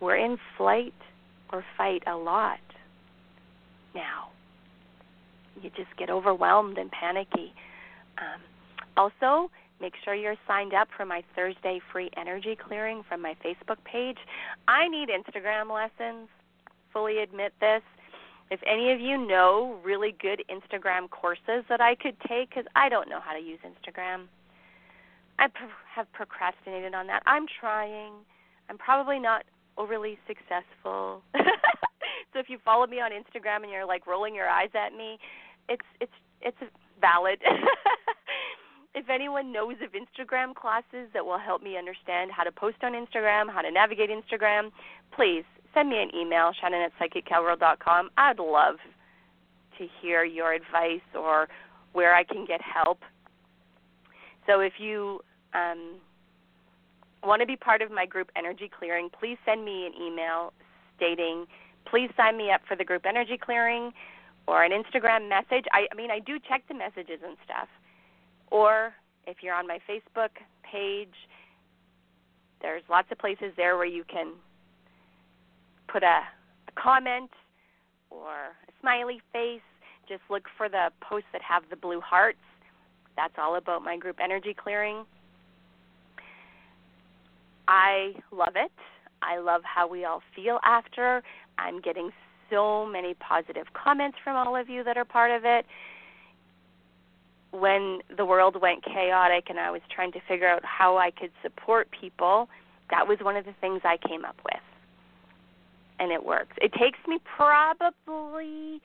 we're 0.00 0.16
in 0.16 0.38
flight 0.56 0.94
or 1.52 1.64
fight 1.76 2.02
a 2.06 2.14
lot 2.14 2.60
now. 3.94 4.28
You 5.60 5.70
just 5.70 5.96
get 5.98 6.08
overwhelmed 6.08 6.78
and 6.78 6.90
panicky. 6.90 7.52
Um, 8.18 8.40
also 8.96 9.50
make 9.80 9.94
sure 10.04 10.14
you're 10.14 10.36
signed 10.46 10.74
up 10.74 10.88
for 10.96 11.04
my 11.04 11.22
thursday 11.34 11.80
free 11.92 12.10
energy 12.16 12.56
clearing 12.56 13.02
from 13.08 13.22
my 13.22 13.34
facebook 13.44 13.82
page. 13.84 14.18
I 14.66 14.88
need 14.88 15.08
instagram 15.08 15.72
lessons. 15.72 16.28
Fully 16.92 17.18
admit 17.18 17.52
this 17.60 17.82
if 18.50 18.60
any 18.66 18.92
of 18.92 19.00
you 19.00 19.18
know 19.18 19.78
really 19.84 20.14
good 20.20 20.42
Instagram 20.50 21.10
courses 21.10 21.64
that 21.68 21.80
I 21.80 21.94
could 21.94 22.16
take, 22.28 22.50
because 22.50 22.64
I 22.74 22.88
don't 22.88 23.08
know 23.08 23.20
how 23.20 23.32
to 23.32 23.40
use 23.40 23.58
Instagram, 23.64 24.26
I 25.38 25.48
have 25.94 26.10
procrastinated 26.12 26.94
on 26.94 27.06
that. 27.08 27.22
I'm 27.26 27.46
trying. 27.60 28.12
I'm 28.68 28.78
probably 28.78 29.18
not 29.18 29.44
overly 29.76 30.18
successful. 30.26 31.22
so 31.34 32.38
if 32.38 32.48
you 32.48 32.58
follow 32.64 32.86
me 32.86 33.00
on 33.00 33.12
Instagram 33.12 33.62
and 33.62 33.70
you're 33.70 33.86
like 33.86 34.06
rolling 34.06 34.34
your 34.34 34.48
eyes 34.48 34.70
at 34.74 34.92
me, 34.92 35.18
it's 35.68 35.86
it's 36.00 36.12
it's 36.40 36.58
valid. 37.00 37.38
if 38.94 39.08
anyone 39.08 39.52
knows 39.52 39.76
of 39.82 39.92
Instagram 39.92 40.54
classes 40.54 41.08
that 41.14 41.24
will 41.24 41.38
help 41.38 41.62
me 41.62 41.76
understand 41.76 42.30
how 42.32 42.42
to 42.42 42.52
post 42.52 42.78
on 42.82 42.92
Instagram, 42.92 43.52
how 43.52 43.62
to 43.62 43.70
navigate 43.70 44.10
Instagram, 44.10 44.70
please 45.14 45.44
send 45.74 45.90
me 45.90 46.02
an 46.02 46.14
email, 46.14 46.52
Shannon 46.60 46.82
at 46.82 46.92
psychiccowgirl.com. 46.98 48.10
I'd 48.16 48.38
love 48.38 48.76
to 49.78 49.86
hear 50.00 50.24
your 50.24 50.52
advice 50.52 51.00
or 51.14 51.48
where 51.92 52.14
I 52.14 52.24
can 52.24 52.44
get 52.44 52.60
help. 52.60 53.00
So 54.46 54.60
if 54.60 54.74
you 54.78 55.20
um, 55.54 55.96
want 57.22 57.40
to 57.40 57.46
be 57.46 57.56
part 57.56 57.82
of 57.82 57.90
my 57.90 58.06
group 58.06 58.30
Energy 58.36 58.70
Clearing, 58.76 59.08
please 59.18 59.36
send 59.44 59.64
me 59.64 59.86
an 59.86 59.92
email 60.00 60.52
stating, 60.96 61.46
please 61.86 62.10
sign 62.16 62.36
me 62.36 62.50
up 62.50 62.60
for 62.66 62.76
the 62.76 62.84
group 62.84 63.06
Energy 63.06 63.38
Clearing 63.38 63.92
or 64.46 64.64
an 64.64 64.72
Instagram 64.72 65.28
message. 65.28 65.64
I, 65.72 65.86
I 65.92 65.94
mean, 65.94 66.10
I 66.10 66.18
do 66.18 66.38
check 66.48 66.64
the 66.68 66.74
messages 66.74 67.20
and 67.24 67.36
stuff. 67.44 67.68
Or 68.50 68.94
if 69.26 69.38
you're 69.42 69.54
on 69.54 69.66
my 69.66 69.78
Facebook 69.88 70.30
page, 70.62 71.14
there's 72.60 72.82
lots 72.90 73.08
of 73.12 73.18
places 73.18 73.52
there 73.56 73.76
where 73.76 73.86
you 73.86 74.04
can 74.04 74.32
put 75.88 76.02
a, 76.02 76.20
a 76.68 76.80
comment 76.80 77.30
or 78.10 78.32
a 78.32 78.72
smiley 78.80 79.20
face. 79.32 79.60
Just 80.08 80.22
look 80.30 80.44
for 80.56 80.68
the 80.68 80.90
posts 81.00 81.28
that 81.32 81.42
have 81.42 81.64
the 81.70 81.76
blue 81.76 82.00
hearts. 82.00 82.38
That's 83.16 83.34
all 83.36 83.56
about 83.56 83.82
my 83.82 83.96
group 83.96 84.16
energy 84.22 84.54
clearing. 84.54 85.04
I 87.66 88.14
love 88.30 88.54
it. 88.54 88.72
I 89.20 89.38
love 89.38 89.62
how 89.64 89.88
we 89.88 90.04
all 90.04 90.22
feel 90.34 90.60
after. 90.64 91.22
I'm 91.58 91.80
getting 91.80 92.10
so 92.48 92.86
many 92.86 93.14
positive 93.14 93.66
comments 93.74 94.16
from 94.22 94.36
all 94.36 94.56
of 94.56 94.68
you 94.68 94.84
that 94.84 94.96
are 94.96 95.04
part 95.04 95.30
of 95.30 95.44
it. 95.44 95.66
When 97.50 98.00
the 98.16 98.24
world 98.24 98.60
went 98.60 98.84
chaotic 98.84 99.46
and 99.48 99.58
I 99.58 99.70
was 99.70 99.80
trying 99.94 100.12
to 100.12 100.20
figure 100.28 100.48
out 100.48 100.64
how 100.64 100.96
I 100.96 101.10
could 101.10 101.30
support 101.42 101.88
people, 101.90 102.48
that 102.90 103.06
was 103.08 103.18
one 103.20 103.36
of 103.36 103.44
the 103.44 103.54
things 103.60 103.80
I 103.84 103.98
came 104.08 104.24
up 104.24 104.36
with 104.44 104.62
and 105.98 106.12
it 106.12 106.24
works. 106.24 106.56
It 106.60 106.72
takes 106.72 106.98
me 107.06 107.18
probably 107.24 108.80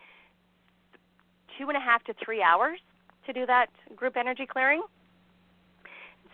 two 1.57 1.67
and 1.67 1.77
a 1.77 1.79
half 1.79 2.03
to 2.05 2.13
three 2.23 2.41
hours 2.41 2.79
to 3.25 3.33
do 3.33 3.45
that 3.45 3.67
group 3.95 4.17
energy 4.17 4.45
clearing. 4.45 4.83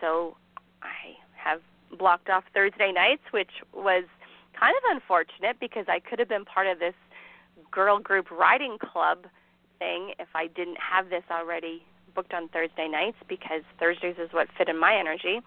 So 0.01 0.37
I 0.81 1.17
have 1.35 1.61
blocked 1.97 2.29
off 2.29 2.43
Thursday 2.53 2.91
nights, 2.91 3.23
which 3.31 3.49
was 3.73 4.05
kind 4.59 4.75
of 4.77 4.95
unfortunate 4.95 5.59
because 5.59 5.85
I 5.87 5.99
could 5.99 6.19
have 6.19 6.29
been 6.29 6.45
part 6.45 6.67
of 6.67 6.79
this 6.79 6.95
girl 7.71 7.99
group 7.99 8.31
riding 8.31 8.77
club 8.79 9.25
thing 9.77 10.13
if 10.19 10.27
I 10.35 10.47
didn't 10.47 10.77
have 10.79 11.09
this 11.09 11.23
already 11.31 11.83
booked 12.15 12.33
on 12.33 12.47
Thursday 12.49 12.87
nights 12.87 13.17
because 13.27 13.61
Thursdays 13.79 14.15
is 14.17 14.31
what 14.31 14.47
fit 14.57 14.69
in 14.69 14.79
my 14.79 14.95
energy. 14.95 15.41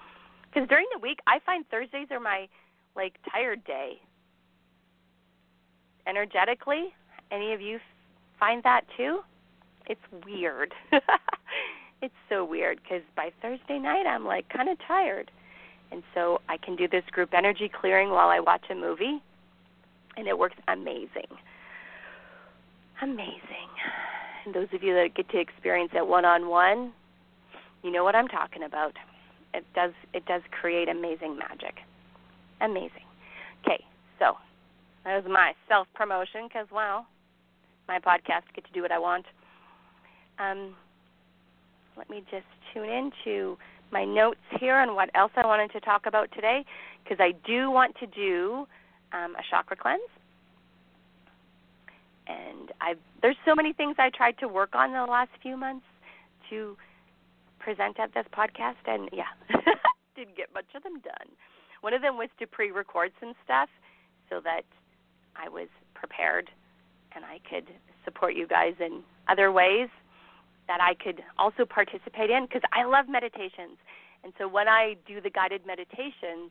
Because 0.52 0.68
during 0.68 0.86
the 0.92 0.98
week, 0.98 1.20
I 1.26 1.38
find 1.44 1.66
Thursdays 1.68 2.08
are 2.10 2.20
my 2.20 2.48
like 2.94 3.14
tired 3.30 3.64
day 3.64 4.00
energetically. 6.06 6.94
Any 7.30 7.52
of 7.52 7.60
you 7.60 7.78
find 8.38 8.62
that 8.62 8.82
too? 8.96 9.20
It's 9.86 10.00
weird. 10.26 10.74
it's 12.02 12.14
so 12.28 12.44
weird 12.44 12.80
because 12.82 13.02
by 13.16 13.30
Thursday 13.40 13.78
night 13.78 14.06
I'm 14.06 14.24
like 14.24 14.48
kind 14.48 14.68
of 14.68 14.78
tired. 14.86 15.30
And 15.90 16.02
so 16.14 16.40
I 16.48 16.56
can 16.56 16.74
do 16.74 16.88
this 16.88 17.04
group 17.12 17.34
energy 17.34 17.68
clearing 17.68 18.10
while 18.10 18.28
I 18.28 18.40
watch 18.40 18.64
a 18.70 18.74
movie, 18.74 19.22
and 20.16 20.26
it 20.26 20.38
works 20.38 20.56
amazing. 20.66 21.28
Amazing. 23.02 23.68
And 24.44 24.54
those 24.54 24.68
of 24.72 24.82
you 24.82 24.94
that 24.94 25.14
get 25.14 25.28
to 25.30 25.38
experience 25.38 25.92
it 25.94 26.06
one 26.06 26.24
on 26.24 26.48
one, 26.48 26.92
you 27.82 27.90
know 27.90 28.04
what 28.04 28.14
I'm 28.14 28.28
talking 28.28 28.62
about. 28.62 28.96
It 29.54 29.64
does 29.74 29.92
it 30.14 30.24
does 30.24 30.42
create 30.50 30.88
amazing 30.88 31.36
magic. 31.36 31.80
Amazing. 32.60 33.04
Okay, 33.64 33.84
so 34.18 34.36
that 35.04 35.22
was 35.22 35.30
my 35.30 35.52
self 35.68 35.86
promotion 35.94 36.48
because, 36.48 36.66
well, 36.72 37.06
my 37.88 37.98
podcast 37.98 38.42
get 38.54 38.64
to 38.64 38.72
do 38.72 38.82
what 38.82 38.92
I 38.92 38.98
want. 38.98 39.26
Um, 40.38 40.74
let 41.96 42.08
me 42.08 42.22
just 42.30 42.46
tune 42.72 42.88
into 42.88 43.56
my 43.90 44.04
notes 44.04 44.40
here 44.58 44.76
on 44.76 44.94
what 44.94 45.10
else 45.14 45.32
I 45.36 45.46
wanted 45.46 45.70
to 45.72 45.80
talk 45.80 46.06
about 46.06 46.30
today 46.32 46.64
because 47.02 47.18
I 47.20 47.32
do 47.46 47.70
want 47.70 47.94
to 48.00 48.06
do 48.06 48.66
um, 49.12 49.34
a 49.36 49.42
chakra 49.50 49.76
cleanse. 49.76 50.00
And 52.26 52.72
I 52.80 52.94
there's 53.20 53.36
so 53.44 53.54
many 53.54 53.72
things 53.72 53.96
I 53.98 54.10
tried 54.10 54.38
to 54.38 54.48
work 54.48 54.74
on 54.74 54.92
the 54.92 55.04
last 55.10 55.30
few 55.42 55.56
months 55.56 55.84
to 56.50 56.76
present 57.58 57.98
at 57.98 58.14
this 58.14 58.26
podcast, 58.36 58.82
and 58.86 59.08
yeah, 59.12 59.30
didn't 60.16 60.36
get 60.36 60.52
much 60.54 60.66
of 60.74 60.82
them 60.82 61.00
done. 61.00 61.28
One 61.80 61.94
of 61.94 62.02
them 62.02 62.16
was 62.16 62.28
to 62.38 62.46
pre-record 62.46 63.10
some 63.20 63.34
stuff 63.44 63.68
so 64.30 64.40
that 64.44 64.62
I 65.36 65.48
was 65.48 65.68
prepared 65.94 66.50
and 67.14 67.24
I 67.24 67.40
could 67.48 67.68
support 68.04 68.34
you 68.34 68.46
guys 68.46 68.74
in 68.80 69.02
other 69.28 69.52
ways 69.52 69.88
that 70.68 70.80
I 70.80 70.94
could 70.94 71.22
also 71.38 71.64
participate 71.64 72.30
in 72.30 72.46
because 72.46 72.62
I 72.72 72.84
love 72.84 73.08
meditations. 73.08 73.78
And 74.24 74.32
so 74.38 74.48
when 74.48 74.68
I 74.68 74.96
do 75.06 75.20
the 75.20 75.30
guided 75.30 75.66
meditations, 75.66 76.50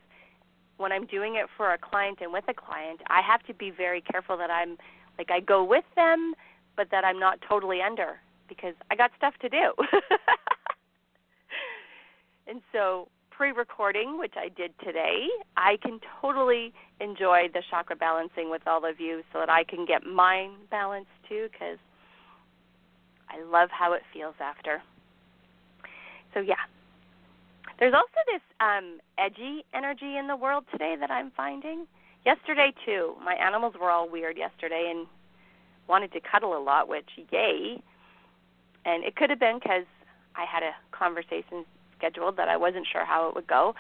when 0.78 0.92
I'm 0.92 1.06
doing 1.06 1.36
it 1.36 1.48
for 1.56 1.74
a 1.74 1.78
client 1.78 2.20
and 2.22 2.34
with 2.34 2.44
a 2.48 2.54
client, 2.54 3.02
I 3.08 3.22
have 3.22 3.46
to 3.48 3.54
be 3.54 3.72
very 3.72 4.02
careful 4.02 4.38
that 4.38 4.50
I'm 4.50 4.78
like 5.18 5.32
I 5.32 5.40
go 5.40 5.64
with 5.64 5.86
them, 5.96 6.34
but 6.76 6.90
that 6.92 7.04
I'm 7.04 7.20
not 7.20 7.40
totally 7.48 7.82
under 7.82 8.20
because 8.48 8.74
I 8.90 8.96
got 8.96 9.12
stuff 9.18 9.34
to 9.42 9.50
do. 9.50 9.74
and 12.48 12.62
so 12.72 13.08
pre-recording, 13.32 14.20
which 14.20 14.34
I 14.38 14.50
did 14.50 14.72
today, 14.84 15.28
I 15.58 15.78
can 15.82 16.00
totally 16.22 16.74
enjoy 17.00 17.48
the 17.54 17.64
chakra 17.70 17.96
balancing 17.96 18.52
with 18.52 18.62
all 18.68 18.86
of 18.86 19.00
you, 19.00 19.24
so 19.34 19.40
that 19.40 19.50
I 19.50 19.64
can 19.64 19.86
get 19.86 20.06
mine 20.06 20.52
balanced 20.70 21.10
too, 21.28 21.48
because 21.52 21.80
I 23.30 23.42
love 23.44 23.70
how 23.72 23.94
it 23.94 24.04
feels 24.14 24.36
after. 24.40 24.82
So 26.34 26.40
yeah, 26.40 26.56
there's 27.80 27.94
also 27.94 28.20
this 28.32 28.42
um, 28.60 29.00
edgy 29.18 29.66
energy 29.74 30.18
in 30.18 30.28
the 30.28 30.36
world 30.36 30.66
today 30.72 30.96
that 31.00 31.10
I'm 31.10 31.32
finding. 31.36 31.88
Yesterday 32.26 32.74
too, 32.86 33.16
my 33.26 33.34
animals 33.34 33.74
were 33.82 33.90
all 33.90 34.08
weird 34.08 34.38
yesterday 34.38 34.92
and 34.94 35.08
wanted 35.88 36.12
to 36.14 36.20
cuddle 36.20 36.56
a 36.56 36.62
lot, 36.62 36.88
which 36.88 37.10
yay. 37.32 37.82
And 38.86 39.04
it 39.04 39.16
could 39.16 39.30
have 39.30 39.40
been 39.40 39.60
because 39.60 39.86
I 40.36 40.46
had 40.46 40.64
a 40.64 40.72
conversation 40.96 41.66
scheduled 42.02 42.38
that 42.38 42.50
I 42.50 42.58
wasn't 42.58 42.88
sure 42.92 43.06
how 43.06 43.30
it 43.30 43.36
would 43.36 43.48
go. 43.48 43.76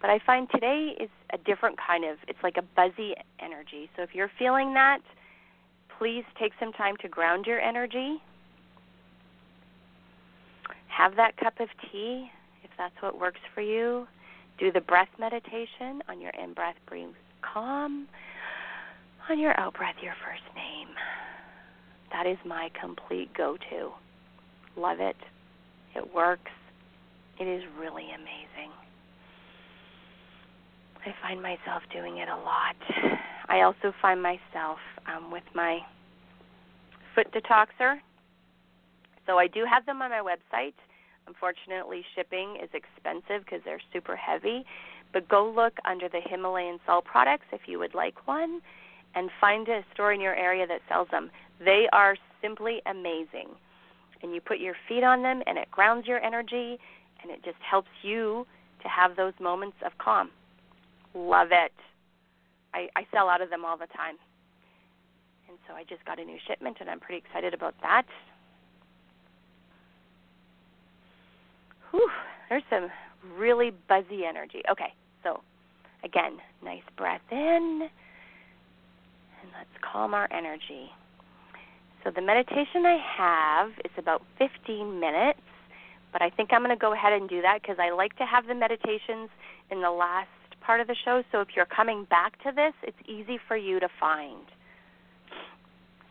But 0.00 0.10
I 0.10 0.18
find 0.26 0.48
today 0.50 0.94
is 1.00 1.08
a 1.32 1.38
different 1.38 1.78
kind 1.78 2.04
of 2.04 2.18
it's 2.28 2.38
like 2.42 2.56
a 2.56 2.62
buzzy 2.62 3.14
energy. 3.40 3.88
So 3.96 4.02
if 4.02 4.14
you're 4.14 4.30
feeling 4.38 4.74
that, 4.74 5.00
please 5.98 6.24
take 6.38 6.52
some 6.60 6.72
time 6.72 6.96
to 7.02 7.08
ground 7.08 7.46
your 7.46 7.60
energy. 7.60 8.20
Have 10.88 11.16
that 11.16 11.36
cup 11.36 11.60
of 11.60 11.68
tea 11.90 12.30
if 12.62 12.70
that's 12.76 12.94
what 13.00 13.18
works 13.18 13.40
for 13.54 13.60
you. 13.60 14.06
Do 14.58 14.72
the 14.72 14.80
breath 14.80 15.08
meditation 15.18 16.02
on 16.08 16.20
your 16.20 16.32
in 16.42 16.54
breath, 16.54 16.76
breathe 16.86 17.08
calm. 17.42 18.08
On 19.28 19.38
your 19.38 19.58
out 19.58 19.74
breath, 19.74 19.96
your 20.02 20.14
first 20.24 20.42
name. 20.54 20.88
That 22.12 22.26
is 22.26 22.38
my 22.46 22.70
complete 22.80 23.34
go 23.34 23.56
to. 23.70 23.90
Love 24.80 25.00
it. 25.00 25.16
It 25.94 26.14
works. 26.14 26.52
It 27.38 27.44
is 27.44 27.62
really 27.78 28.08
amazing. 28.14 28.72
I 31.04 31.14
find 31.22 31.40
myself 31.40 31.82
doing 31.92 32.18
it 32.18 32.28
a 32.28 32.36
lot. 32.36 32.76
I 33.48 33.60
also 33.60 33.92
find 34.02 34.22
myself 34.22 34.78
um, 35.06 35.30
with 35.30 35.44
my 35.54 35.80
foot 37.14 37.28
detoxer. 37.32 37.98
So 39.26 39.38
I 39.38 39.46
do 39.46 39.64
have 39.70 39.86
them 39.86 40.02
on 40.02 40.10
my 40.10 40.22
website. 40.22 40.74
Unfortunately, 41.26 42.04
shipping 42.14 42.56
is 42.62 42.70
expensive 42.72 43.44
because 43.44 43.60
they're 43.64 43.82
super 43.92 44.16
heavy. 44.16 44.64
But 45.12 45.28
go 45.28 45.52
look 45.54 45.74
under 45.88 46.08
the 46.08 46.20
Himalayan 46.24 46.80
salt 46.86 47.04
products 47.04 47.46
if 47.52 47.62
you 47.66 47.78
would 47.78 47.94
like 47.94 48.26
one 48.26 48.60
and 49.14 49.30
find 49.40 49.68
a 49.68 49.84
store 49.94 50.12
in 50.12 50.20
your 50.20 50.34
area 50.34 50.66
that 50.66 50.80
sells 50.88 51.08
them. 51.10 51.30
They 51.58 51.86
are 51.92 52.16
simply 52.42 52.82
amazing. 52.86 53.48
And 54.22 54.34
you 54.34 54.40
put 54.40 54.58
your 54.58 54.74
feet 54.88 55.04
on 55.04 55.22
them 55.22 55.42
and 55.46 55.58
it 55.58 55.70
grounds 55.70 56.06
your 56.06 56.22
energy 56.22 56.78
and 57.26 57.36
it 57.36 57.44
just 57.44 57.58
helps 57.68 57.90
you 58.02 58.46
to 58.82 58.88
have 58.88 59.16
those 59.16 59.32
moments 59.40 59.76
of 59.84 59.92
calm. 59.98 60.30
Love 61.14 61.48
it. 61.50 61.72
I, 62.72 62.88
I 62.94 63.06
sell 63.12 63.28
out 63.28 63.40
of 63.40 63.50
them 63.50 63.64
all 63.64 63.76
the 63.76 63.86
time. 63.86 64.16
And 65.48 65.58
so 65.66 65.74
I 65.74 65.82
just 65.84 66.04
got 66.04 66.20
a 66.20 66.24
new 66.24 66.38
shipment 66.46 66.76
and 66.80 66.88
I'm 66.88 67.00
pretty 67.00 67.22
excited 67.24 67.54
about 67.54 67.74
that. 67.82 68.04
Whew, 71.90 72.08
there's 72.48 72.62
some 72.70 72.90
really 73.36 73.72
buzzy 73.88 74.24
energy. 74.28 74.62
Okay, 74.70 74.92
so 75.22 75.40
again, 76.04 76.38
nice 76.62 76.82
breath 76.96 77.22
in, 77.30 77.88
and 79.42 79.50
let's 79.56 79.70
calm 79.80 80.14
our 80.14 80.28
energy. 80.32 80.90
So 82.04 82.10
the 82.14 82.22
meditation 82.22 82.84
I 82.86 82.98
have 83.16 83.70
is 83.84 83.90
about 83.98 84.22
15 84.38 85.00
minutes, 85.00 85.40
but 86.16 86.24
I 86.24 86.30
think 86.30 86.48
I'm 86.50 86.62
going 86.62 86.74
to 86.74 86.80
go 86.80 86.94
ahead 86.94 87.12
and 87.12 87.28
do 87.28 87.42
that 87.42 87.60
because 87.60 87.76
I 87.78 87.90
like 87.90 88.16
to 88.16 88.24
have 88.24 88.46
the 88.46 88.54
meditations 88.54 89.28
in 89.70 89.82
the 89.82 89.90
last 89.90 90.30
part 90.62 90.80
of 90.80 90.86
the 90.86 90.96
show. 91.04 91.22
So 91.30 91.42
if 91.42 91.48
you're 91.54 91.66
coming 91.66 92.06
back 92.08 92.42
to 92.44 92.52
this, 92.56 92.72
it's 92.82 92.96
easy 93.06 93.38
for 93.46 93.54
you 93.54 93.78
to 93.80 93.88
find. 94.00 94.46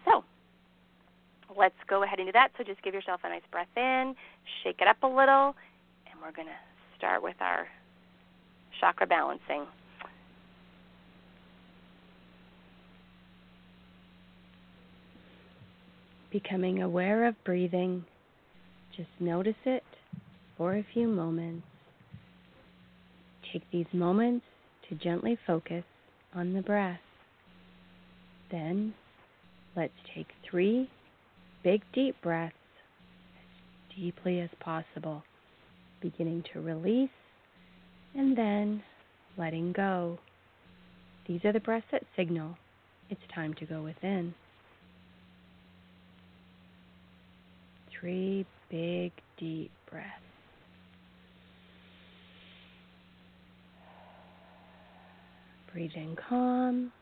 So 0.05 0.23
let's 1.57 1.73
go 1.87 2.03
ahead 2.03 2.19
and 2.19 2.27
do 2.27 2.31
that. 2.33 2.49
So 2.55 2.63
just 2.63 2.83
give 2.83 2.93
yourself 2.93 3.21
a 3.23 3.29
nice 3.29 3.41
breath 3.51 3.65
in, 3.75 4.13
shake 4.63 4.75
it 4.79 4.87
up 4.87 4.97
a 5.01 5.07
little, 5.07 5.55
and 6.05 6.21
we're 6.21 6.31
going 6.31 6.49
to 6.49 6.97
start 6.99 7.23
with 7.23 7.37
our 7.39 7.65
chakra 8.79 9.07
balancing. 9.07 9.65
Becoming 16.31 16.83
aware 16.83 17.25
of 17.25 17.33
breathing, 17.43 18.05
just 18.95 19.09
notice 19.19 19.55
it 19.65 19.83
for 20.57 20.75
a 20.75 20.85
few 20.93 21.07
moments. 21.07 21.65
Take 23.51 23.63
these 23.71 23.85
moments 23.93 24.45
to 24.89 24.95
gently 24.95 25.37
focus 25.47 25.83
on 26.33 26.53
the 26.53 26.61
breath. 26.61 26.99
Then 28.51 28.93
let's 29.75 29.93
take 30.13 30.27
three 30.49 30.89
big 31.63 31.81
deep 31.93 32.15
breaths 32.21 32.55
as 33.37 33.95
deeply 33.97 34.39
as 34.39 34.49
possible, 34.59 35.23
beginning 36.01 36.43
to 36.53 36.61
release 36.61 37.09
and 38.15 38.37
then 38.37 38.83
letting 39.37 39.71
go. 39.71 40.19
These 41.27 41.43
are 41.43 41.53
the 41.53 41.59
breaths 41.59 41.87
that 41.91 42.03
signal 42.15 42.57
it's 43.09 43.21
time 43.33 43.53
to 43.55 43.65
go 43.65 43.83
within. 43.83 44.33
Three 47.99 48.45
big, 48.69 49.11
deep 49.37 49.71
breaths. 49.89 50.24
Breathe 55.75 55.91
in 55.95 56.15
calm. 56.15 56.93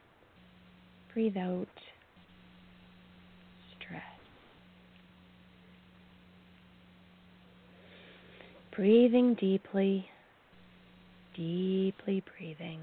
Breathe 1.14 1.38
out 1.38 1.68
stress. 3.78 4.02
Breathing 8.76 9.36
deeply 9.36 10.10
deeply 11.36 12.24
breathing. 12.36 12.80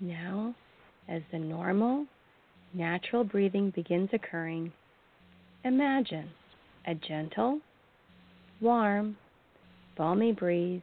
Now, 0.00 0.54
as 1.08 1.22
the 1.32 1.38
normal, 1.40 2.06
natural 2.72 3.24
breathing 3.24 3.70
begins 3.70 4.10
occurring, 4.12 4.72
imagine 5.64 6.30
a 6.86 6.94
gentle, 6.94 7.58
warm, 8.60 9.16
balmy 9.96 10.32
breeze 10.32 10.82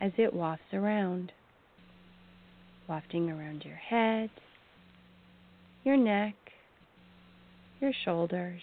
as 0.00 0.12
it 0.16 0.32
wafts 0.32 0.72
around, 0.72 1.32
wafting 2.88 3.30
around 3.30 3.64
your 3.64 3.76
head, 3.76 4.30
your 5.84 5.96
neck, 5.96 6.34
your 7.80 7.92
shoulders, 8.04 8.62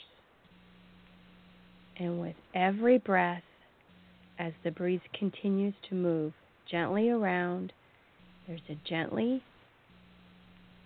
and 2.00 2.20
with 2.20 2.36
every 2.54 2.98
breath, 2.98 3.44
as 4.40 4.54
the 4.64 4.72
breeze 4.72 5.02
continues 5.18 5.74
to 5.90 5.96
move 5.96 6.34
gently 6.70 7.10
around, 7.10 7.74
there's 8.48 8.62
a 8.70 8.78
gently 8.88 9.42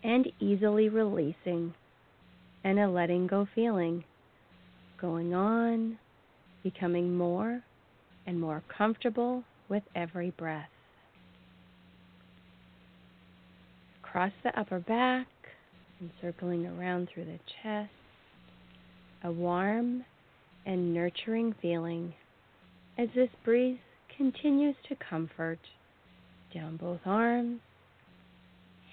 and 0.04 0.28
easily 0.40 0.90
releasing 0.90 1.74
and 2.64 2.80
a 2.80 2.88
letting 2.88 3.28
go 3.28 3.48
feeling 3.54 4.04
going 5.00 5.34
on, 5.34 5.98
becoming 6.64 7.16
more 7.16 7.62
and 8.26 8.40
more 8.40 8.64
comfortable 8.78 9.44
with 9.70 9.84
every 9.96 10.32
breath. 10.32 10.70
Across 14.04 14.34
the 14.44 14.60
upper 14.60 14.80
back 14.80 15.28
and 16.00 16.10
circling 16.22 16.66
around 16.66 17.10
through 17.14 17.26
the 17.26 17.40
chest, 17.64 17.92
a 19.24 19.32
warm 19.32 20.04
and 20.66 20.94
nurturing 20.94 21.56
feeling 21.62 22.14
as 22.98 23.08
this 23.16 23.30
breeze 23.46 23.80
continues 24.18 24.76
to 24.90 24.96
comfort 25.10 25.60
down 26.54 26.78
both 26.78 27.00
arms, 27.06 27.60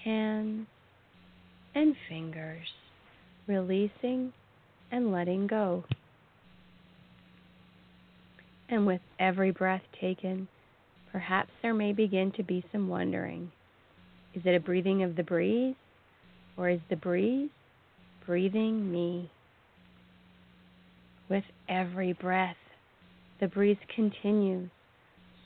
hands, 0.04 0.66
and 1.74 1.94
fingers, 2.08 2.66
releasing 3.46 4.32
and 4.90 5.12
letting 5.12 5.46
go. 5.46 5.84
And 8.68 8.86
with 8.86 9.00
every 9.18 9.50
breath 9.50 9.82
taken, 10.00 10.48
perhaps 11.10 11.50
there 11.62 11.74
may 11.74 11.92
begin 11.92 12.32
to 12.32 12.42
be 12.42 12.64
some 12.70 12.88
wondering. 12.88 13.50
Is 14.34 14.42
it 14.44 14.54
a 14.54 14.60
breathing 14.60 15.02
of 15.02 15.16
the 15.16 15.22
breeze, 15.22 15.74
or 16.56 16.68
is 16.68 16.80
the 16.90 16.96
breeze 16.96 17.50
breathing 18.26 18.92
me? 18.92 19.30
With 21.30 21.44
every 21.68 22.12
breath, 22.12 22.56
the 23.40 23.48
breeze 23.48 23.78
continues, 23.94 24.70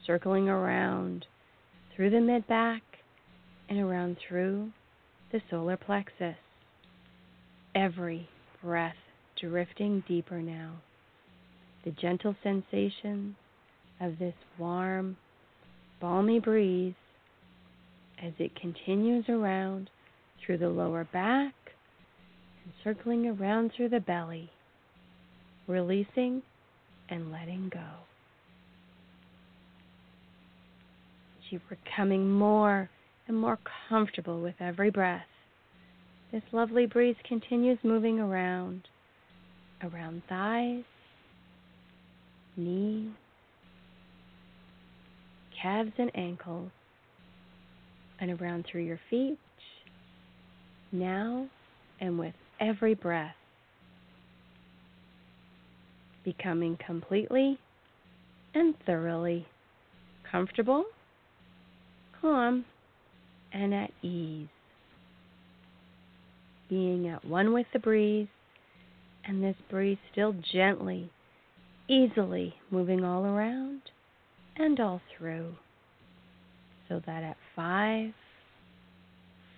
circling 0.07 0.49
around 0.49 1.27
through 1.95 2.11
the 2.11 2.21
mid 2.21 2.47
back 2.49 2.83
and 3.69 3.79
around 3.79 4.17
through 4.29 4.71
the 5.31 5.41
solar 5.49 5.77
plexus. 5.77 6.37
Every 7.75 8.29
breath 8.63 8.97
drifting 9.41 10.03
deeper 10.09 10.43
now. 10.43 10.81
The 11.85 11.91
gentle 11.93 12.37
sensation 12.43 13.37
of 14.01 14.19
this 14.19 14.35
warm, 14.59 15.17
balmy 16.01 16.39
breeze 16.39 16.95
as 18.23 18.33
it 18.39 18.55
continues 18.55 19.29
around 19.29 19.91
through 20.45 20.59
the 20.59 20.69
lower 20.69 21.05
back 21.05 21.55
and 22.65 22.73
circling 22.85 23.27
around 23.27 23.73
through 23.77 23.89
the 23.89 24.01
belly 24.01 24.51
releasing 25.67 26.43
and 27.09 27.31
letting 27.31 27.71
go. 27.73 27.81
As 31.39 31.53
you 31.53 31.59
are 31.59 31.77
becoming 31.85 32.31
more 32.31 32.91
and 33.29 33.37
more 33.37 33.59
comfortable 33.89 34.41
with 34.41 34.55
every 34.61 34.91
breath, 34.91 35.27
this 36.31 36.43
lovely 36.53 36.87
breeze 36.87 37.17
continues 37.29 37.79
moving 37.83 38.19
around, 38.19 38.89
around 39.83 40.23
thighs, 40.29 40.85
knees, 42.57 43.11
calves 45.61 45.93
and 45.99 46.11
ankles, 46.15 46.71
and 48.21 48.41
around 48.41 48.67
through 48.71 48.83
your 48.83 49.01
feet. 49.11 49.39
Now 50.91 51.49
and 52.01 52.19
with 52.19 52.35
every 52.61 52.95
breath, 52.95 53.35
becoming 56.25 56.79
completely 56.85 57.59
and 58.55 58.75
thoroughly 58.87 59.47
comfortable, 60.31 60.85
calm, 62.21 62.65
and 63.53 63.75
at 63.75 63.91
ease. 64.03 64.49
Being 66.69 67.09
at 67.09 67.25
one 67.25 67.53
with 67.53 67.67
the 67.73 67.79
breeze, 67.79 68.29
and 69.25 69.43
this 69.43 69.57
breeze 69.71 69.99
still 70.11 70.35
gently, 70.53 71.11
easily 71.89 72.55
moving 72.71 73.05
all 73.05 73.25
around 73.25 73.83
and 74.57 74.79
all 74.81 75.01
through. 75.17 75.55
So 76.89 77.01
that 77.07 77.23
at 77.23 77.37
five, 77.57 78.13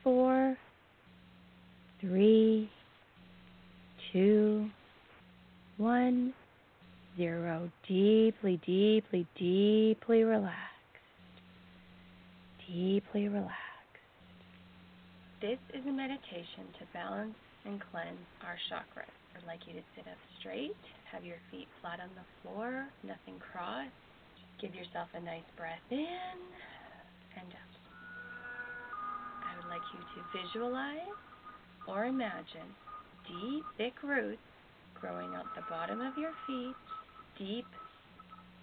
four, 0.02 0.56
three, 2.00 2.70
two, 4.12 4.68
one, 5.76 6.32
zero. 7.16 7.70
Deeply, 7.88 8.60
deeply, 8.64 9.26
deeply 9.38 10.22
relaxed. 10.22 10.58
Deeply 12.68 13.28
relaxed. 13.28 13.54
This 15.40 15.58
is 15.74 15.84
a 15.86 15.92
meditation 15.92 16.64
to 16.78 16.86
balance 16.92 17.34
and 17.64 17.80
cleanse 17.90 18.18
our 18.42 18.56
chakras. 18.70 19.23
I'd 19.36 19.46
like 19.46 19.66
you 19.66 19.74
to 19.74 19.84
sit 19.96 20.06
up 20.06 20.18
straight, 20.38 20.76
have 21.10 21.24
your 21.24 21.38
feet 21.50 21.68
flat 21.80 21.98
on 22.00 22.10
the 22.14 22.26
floor, 22.42 22.86
nothing 23.02 23.38
crossed. 23.38 23.90
Give 24.60 24.74
yourself 24.74 25.08
a 25.14 25.20
nice 25.20 25.46
breath 25.56 25.82
in 25.90 26.38
and 27.36 27.50
out. 27.50 27.74
I 29.42 29.56
would 29.58 29.68
like 29.68 29.82
you 29.92 30.00
to 30.00 30.20
visualize 30.38 31.18
or 31.88 32.06
imagine 32.06 32.70
deep, 33.26 33.64
thick 33.76 33.94
roots 34.02 34.40
growing 34.94 35.34
out 35.34 35.46
the 35.54 35.62
bottom 35.68 36.00
of 36.00 36.16
your 36.16 36.32
feet, 36.46 36.76
deep, 37.36 37.66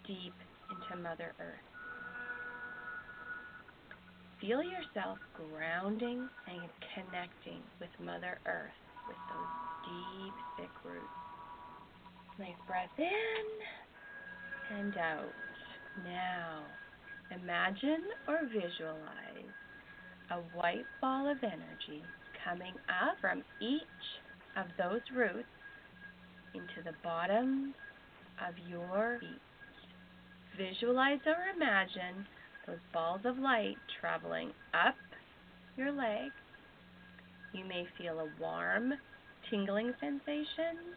deep 0.08 0.34
into 0.72 1.02
Mother 1.02 1.34
Earth. 1.40 1.68
Feel 4.40 4.64
yourself 4.64 5.20
grounding 5.36 6.28
and 6.48 6.70
connecting 6.96 7.62
with 7.80 7.90
Mother 8.00 8.40
Earth 8.46 8.72
with 9.08 9.18
those 9.30 9.54
deep, 9.86 10.34
thick 10.58 10.76
roots. 10.86 11.20
Nice 12.40 12.60
breath 12.68 12.90
in 12.98 13.46
and 14.78 14.98
out. 14.98 15.34
Now, 16.06 16.64
imagine 17.32 18.04
or 18.28 18.42
visualize 18.48 19.52
a 20.32 20.58
white 20.58 20.86
ball 21.02 21.30
of 21.30 21.38
energy 21.44 22.02
coming 22.46 22.74
up 22.90 23.18
from 23.20 23.44
each 23.60 23.82
of 24.58 24.66
those 24.78 25.02
roots 25.16 25.48
into 26.54 26.84
the 26.84 26.96
bottom 27.04 27.74
of 28.48 28.54
your 28.70 29.18
feet. 29.20 29.42
Visualize 30.58 31.20
or 31.26 31.56
imagine 31.56 32.26
those 32.68 32.78
balls 32.94 33.22
of 33.26 33.38
light 33.38 33.78
traveling 34.00 34.52
up 34.74 34.96
your 35.78 35.92
leg. 35.92 36.32
You 37.54 37.66
may 37.66 37.86
feel 37.98 38.20
a 38.20 38.30
warm, 38.42 38.94
tingling 39.50 39.94
sensation. 40.00 40.96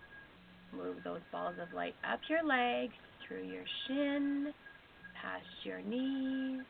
Move 0.73 0.97
those 1.05 1.21
balls 1.33 1.57
of 1.61 1.75
light 1.75 1.95
up 2.09 2.21
your 2.29 2.45
leg, 2.45 2.91
through 3.27 3.45
your 3.45 3.65
shin, 3.87 4.53
past 5.21 5.45
your 5.65 5.81
knees, 5.83 6.63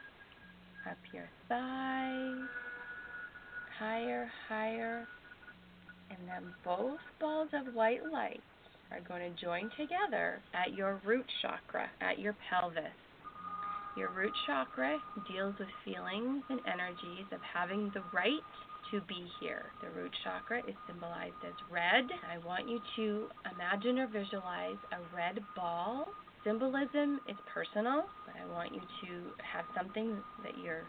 up 0.91 0.99
your 1.13 1.29
thighs, 1.49 2.49
higher, 3.79 4.31
higher. 4.49 5.07
And 6.11 6.19
then 6.29 6.55
both 6.65 7.01
balls 7.21 7.49
of 7.53 7.75
white 7.75 8.11
light 8.13 8.43
are 8.91 9.01
going 9.09 9.35
to 9.35 9.43
join 9.43 9.71
together 9.77 10.41
at 10.55 10.75
your 10.75 11.01
root 11.05 11.27
chakra, 11.43 11.91
at 12.01 12.19
your 12.19 12.37
pelvis. 12.49 12.85
Your 13.97 14.11
root 14.11 14.33
chakra 14.47 14.99
deals 15.31 15.55
with 15.59 15.69
feelings 15.85 16.43
and 16.49 16.61
energies 16.67 17.27
of 17.33 17.41
having 17.43 17.91
the 17.95 18.03
right 18.13 18.43
to 18.91 19.01
be 19.03 19.27
here. 19.41 19.67
The 19.83 19.89
root 19.91 20.13
chakra 20.25 20.59
is 20.61 20.75
symbolized 20.87 21.41
as 21.47 21.55
red. 21.71 22.05
I 22.31 22.39
want 22.47 22.69
you 22.69 22.81
to 22.97 23.27
imagine 23.55 23.99
or 23.99 24.07
visualize 24.07 24.79
a 24.93 25.17
red 25.17 25.41
ball. 25.57 26.09
Symbolism 26.45 27.21
is 27.29 27.37
personal, 27.53 28.05
but 28.27 28.35
I 28.41 28.53
want 28.53 28.75
you 28.75 28.81
to 28.81 29.33
have 29.41 29.65
something 29.77 30.17
that 30.43 30.53
you're 30.63 30.85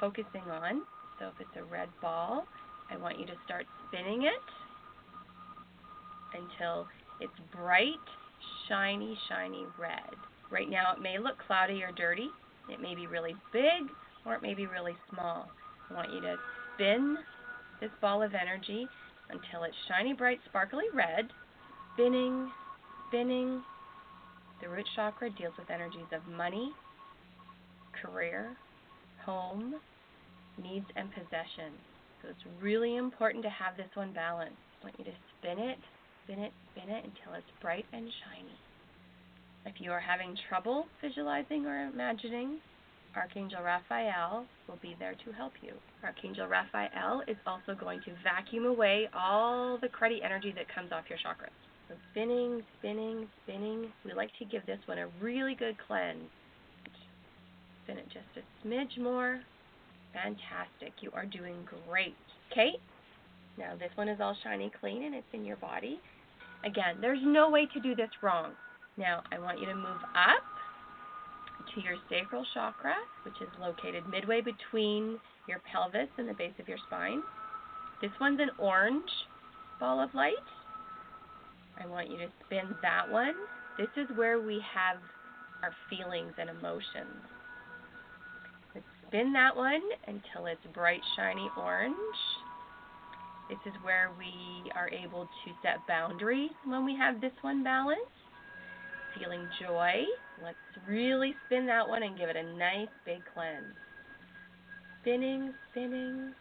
focusing 0.00 0.42
on. 0.50 0.82
So 1.18 1.28
if 1.28 1.40
it's 1.40 1.56
a 1.56 1.64
red 1.64 1.88
ball, 2.00 2.44
I 2.90 2.96
want 2.96 3.18
you 3.18 3.26
to 3.26 3.34
start 3.44 3.66
spinning 3.88 4.22
it 4.22 4.46
until 6.34 6.86
it's 7.20 7.32
bright, 7.54 8.04
shiny, 8.68 9.16
shiny 9.28 9.66
red. 9.78 10.14
Right 10.50 10.68
now 10.68 10.92
it 10.96 11.02
may 11.02 11.18
look 11.18 11.36
cloudy 11.46 11.82
or 11.82 11.92
dirty. 11.92 12.28
It 12.70 12.80
may 12.80 12.94
be 12.94 13.06
really 13.06 13.34
big 13.52 13.88
or 14.24 14.34
it 14.34 14.42
may 14.42 14.54
be 14.54 14.66
really 14.66 14.94
small. 15.12 15.48
I 15.90 15.94
want 15.94 16.12
you 16.12 16.20
to 16.20 16.36
spin 16.74 17.16
this 17.80 17.90
ball 18.00 18.22
of 18.22 18.32
energy 18.34 18.86
until 19.30 19.64
it's 19.64 19.76
shiny, 19.88 20.12
bright, 20.12 20.40
sparkly 20.48 20.84
red, 20.94 21.28
spinning, 21.94 22.50
spinning. 23.08 23.62
The 24.62 24.68
root 24.68 24.86
chakra 24.96 25.30
deals 25.30 25.54
with 25.58 25.70
energies 25.70 26.10
of 26.12 26.26
money, 26.32 26.72
career, 28.02 28.56
home, 29.24 29.74
needs, 30.62 30.86
and 30.96 31.10
possessions. 31.12 31.78
So 32.22 32.28
it's 32.30 32.62
really 32.62 32.96
important 32.96 33.44
to 33.44 33.50
have 33.50 33.76
this 33.76 33.90
one 33.94 34.12
balanced. 34.12 34.56
I 34.82 34.86
want 34.86 34.98
you 34.98 35.04
to 35.04 35.16
spin 35.38 35.58
it, 35.58 35.78
spin 36.24 36.40
it, 36.40 36.52
spin 36.72 36.90
it 36.90 37.04
until 37.04 37.34
it's 37.34 37.46
bright 37.62 37.86
and 37.92 38.04
shiny. 38.24 38.58
If 39.66 39.80
you 39.80 39.92
are 39.92 40.00
having 40.00 40.36
trouble 40.48 40.86
visualizing 41.00 41.66
or 41.66 41.90
imagining, 41.92 42.58
Archangel 43.18 43.62
Raphael 43.62 44.46
will 44.68 44.78
be 44.80 44.94
there 44.98 45.14
to 45.24 45.32
help 45.32 45.52
you. 45.60 45.72
Archangel 46.04 46.46
Raphael 46.46 47.22
is 47.26 47.36
also 47.46 47.74
going 47.74 48.00
to 48.02 48.12
vacuum 48.22 48.66
away 48.66 49.08
all 49.12 49.76
the 49.80 49.88
cruddy 49.88 50.24
energy 50.24 50.52
that 50.56 50.72
comes 50.72 50.92
off 50.92 51.04
your 51.08 51.18
chakras. 51.18 51.50
So 51.88 51.94
spinning, 52.12 52.62
spinning, 52.78 53.26
spinning. 53.42 53.88
We 54.04 54.12
like 54.12 54.30
to 54.38 54.44
give 54.44 54.64
this 54.66 54.78
one 54.86 54.98
a 54.98 55.08
really 55.20 55.54
good 55.54 55.76
cleanse. 55.86 56.30
Spin 57.84 57.98
it 57.98 58.06
just 58.06 58.26
a 58.36 58.66
smidge 58.66 59.02
more. 59.02 59.40
Fantastic. 60.12 60.92
You 61.00 61.10
are 61.14 61.26
doing 61.26 61.56
great. 61.88 62.14
Okay? 62.52 62.72
Now 63.58 63.74
this 63.78 63.90
one 63.96 64.08
is 64.08 64.20
all 64.20 64.36
shiny 64.44 64.70
clean 64.80 65.04
and 65.04 65.14
it's 65.14 65.26
in 65.32 65.44
your 65.44 65.56
body. 65.56 66.00
Again, 66.64 66.98
there's 67.00 67.22
no 67.24 67.50
way 67.50 67.66
to 67.72 67.80
do 67.80 67.96
this 67.96 68.10
wrong. 68.22 68.52
Now 68.96 69.22
I 69.32 69.38
want 69.38 69.58
you 69.58 69.66
to 69.66 69.74
move 69.74 70.02
up 70.14 70.57
to 71.74 71.80
your 71.80 71.96
sacral 72.08 72.44
chakra, 72.54 72.94
which 73.24 73.34
is 73.40 73.48
located 73.60 74.08
midway 74.08 74.40
between 74.40 75.18
your 75.48 75.60
pelvis 75.70 76.08
and 76.18 76.28
the 76.28 76.34
base 76.34 76.52
of 76.58 76.68
your 76.68 76.78
spine. 76.86 77.22
This 78.00 78.10
one's 78.20 78.40
an 78.40 78.50
orange 78.58 79.10
ball 79.80 80.00
of 80.00 80.14
light. 80.14 80.34
I 81.82 81.86
want 81.86 82.10
you 82.10 82.16
to 82.18 82.28
spin 82.44 82.74
that 82.82 83.10
one. 83.10 83.34
This 83.78 83.88
is 83.96 84.08
where 84.16 84.40
we 84.40 84.60
have 84.74 84.98
our 85.62 85.72
feelings 85.88 86.32
and 86.38 86.50
emotions. 86.50 87.22
Let's 88.74 88.86
spin 89.06 89.32
that 89.32 89.56
one 89.56 89.82
until 90.06 90.46
it's 90.46 90.60
bright, 90.74 91.00
shiny 91.16 91.48
orange. 91.56 91.96
This 93.48 93.58
is 93.66 93.72
where 93.82 94.10
we 94.18 94.70
are 94.76 94.90
able 94.90 95.24
to 95.24 95.52
set 95.62 95.78
boundaries 95.88 96.50
when 96.66 96.84
we 96.84 96.94
have 96.96 97.20
this 97.20 97.32
one 97.40 97.64
balanced. 97.64 98.27
Feeling 99.18 99.48
joy. 99.60 100.04
Let's 100.42 100.56
really 100.86 101.34
spin 101.46 101.66
that 101.66 101.88
one 101.88 102.02
and 102.02 102.16
give 102.16 102.28
it 102.28 102.36
a 102.36 102.42
nice 102.56 102.88
big 103.04 103.22
cleanse. 103.34 103.74
Spinning, 105.02 105.52
spinning, 105.70 106.32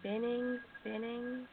spinning, 0.00 0.58
spinning. 0.80 1.46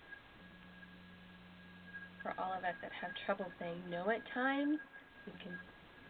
For 2.24 2.34
all 2.38 2.54
of 2.54 2.64
us 2.64 2.76
that 2.82 2.92
have 3.02 3.12
trouble 3.26 3.52
saying 3.60 3.82
no 3.90 4.10
at 4.10 4.22
times, 4.34 4.80
we 5.26 5.34
can 5.44 5.54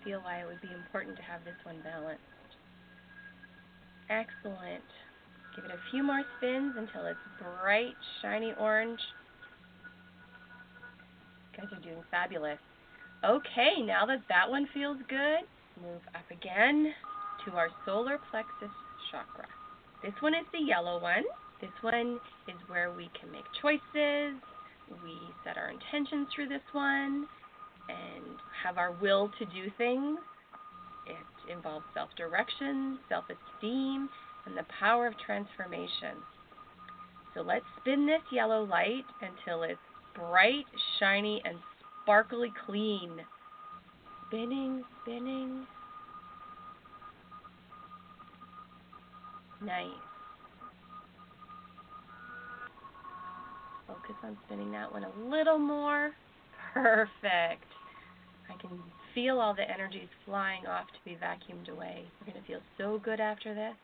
feel 0.04 0.20
why 0.22 0.42
it 0.42 0.46
would 0.46 0.62
be 0.62 0.74
important 0.74 1.16
to 1.18 1.24
have 1.24 1.44
this 1.46 1.58
one 1.64 1.78
balanced. 1.84 2.22
Excellent. 4.10 4.86
Give 5.56 5.66
it 5.66 5.72
a 5.72 5.92
few 5.92 6.04
more 6.04 6.22
spins 6.38 6.74
until 6.78 7.06
it's 7.06 7.20
bright, 7.42 7.96
shiny 8.22 8.54
orange. 8.60 9.00
You 11.54 11.64
guys 11.64 11.78
are 11.78 11.82
doing 11.82 12.04
fabulous. 12.12 12.60
Okay, 13.24 13.82
now 13.84 14.06
that 14.06 14.24
that 14.30 14.50
one 14.50 14.68
feels 14.74 14.98
good, 15.10 15.44
move 15.82 16.02
up 16.16 16.30
again 16.32 16.94
to 17.46 17.52
our 17.52 17.70
solar 17.86 18.18
plexus 18.32 18.72
chakra. 19.12 19.48
This 20.02 20.14
one 20.22 20.34
is 20.34 20.46
the 20.54 20.64
yellow 20.66 21.02
one. 21.02 21.24
This 21.60 21.76
one 21.82 22.20
is 22.48 22.56
where 22.68 22.94
we 22.94 23.10
can 23.20 23.30
make 23.32 23.44
choices, 23.62 24.40
we 25.04 25.20
set 25.44 25.58
our 25.58 25.70
intentions 25.70 26.28
through 26.34 26.48
this 26.48 26.66
one 26.72 27.28
and 27.90 28.40
have 28.64 28.78
our 28.78 28.92
will 28.94 29.32
to 29.40 29.46
do 29.46 29.70
things. 29.78 30.18
It 31.06 31.52
involves 31.52 31.86
self 31.94 32.10
direction, 32.16 33.00
self 33.10 33.26
esteem, 33.26 34.10
and 34.46 34.58
the 34.58 34.66
power 34.80 35.08
of 35.08 35.14
transformation. 35.26 36.18
So 37.34 37.42
let's 37.42 37.66
spin 37.82 38.06
this 38.06 38.22
yellow 38.32 38.64
light 38.64 39.06
until 39.22 39.64
it's 39.64 39.80
bright, 40.16 40.66
shiny, 41.00 41.42
and 41.46 41.58
sparkly 42.10 42.52
clean. 42.66 43.12
Spinning, 44.28 44.84
spinning. 45.04 45.68
Nice. 49.64 49.86
Focus 53.86 54.16
on 54.24 54.36
spinning 54.48 54.72
that 54.72 54.92
one 54.92 55.04
a 55.04 55.30
little 55.30 55.60
more. 55.60 56.10
Perfect. 56.74 57.64
I 58.50 58.60
can 58.60 58.80
feel 59.14 59.40
all 59.40 59.54
the 59.54 59.70
energies 59.70 60.08
flying 60.26 60.66
off 60.66 60.88
to 60.88 61.00
be 61.06 61.16
vacuumed 61.16 61.70
away. 61.70 62.06
You're 62.26 62.34
going 62.34 62.44
to 62.44 62.48
feel 62.48 62.62
so 62.80 63.00
good 63.04 63.20
after 63.20 63.54
this. 63.54 63.76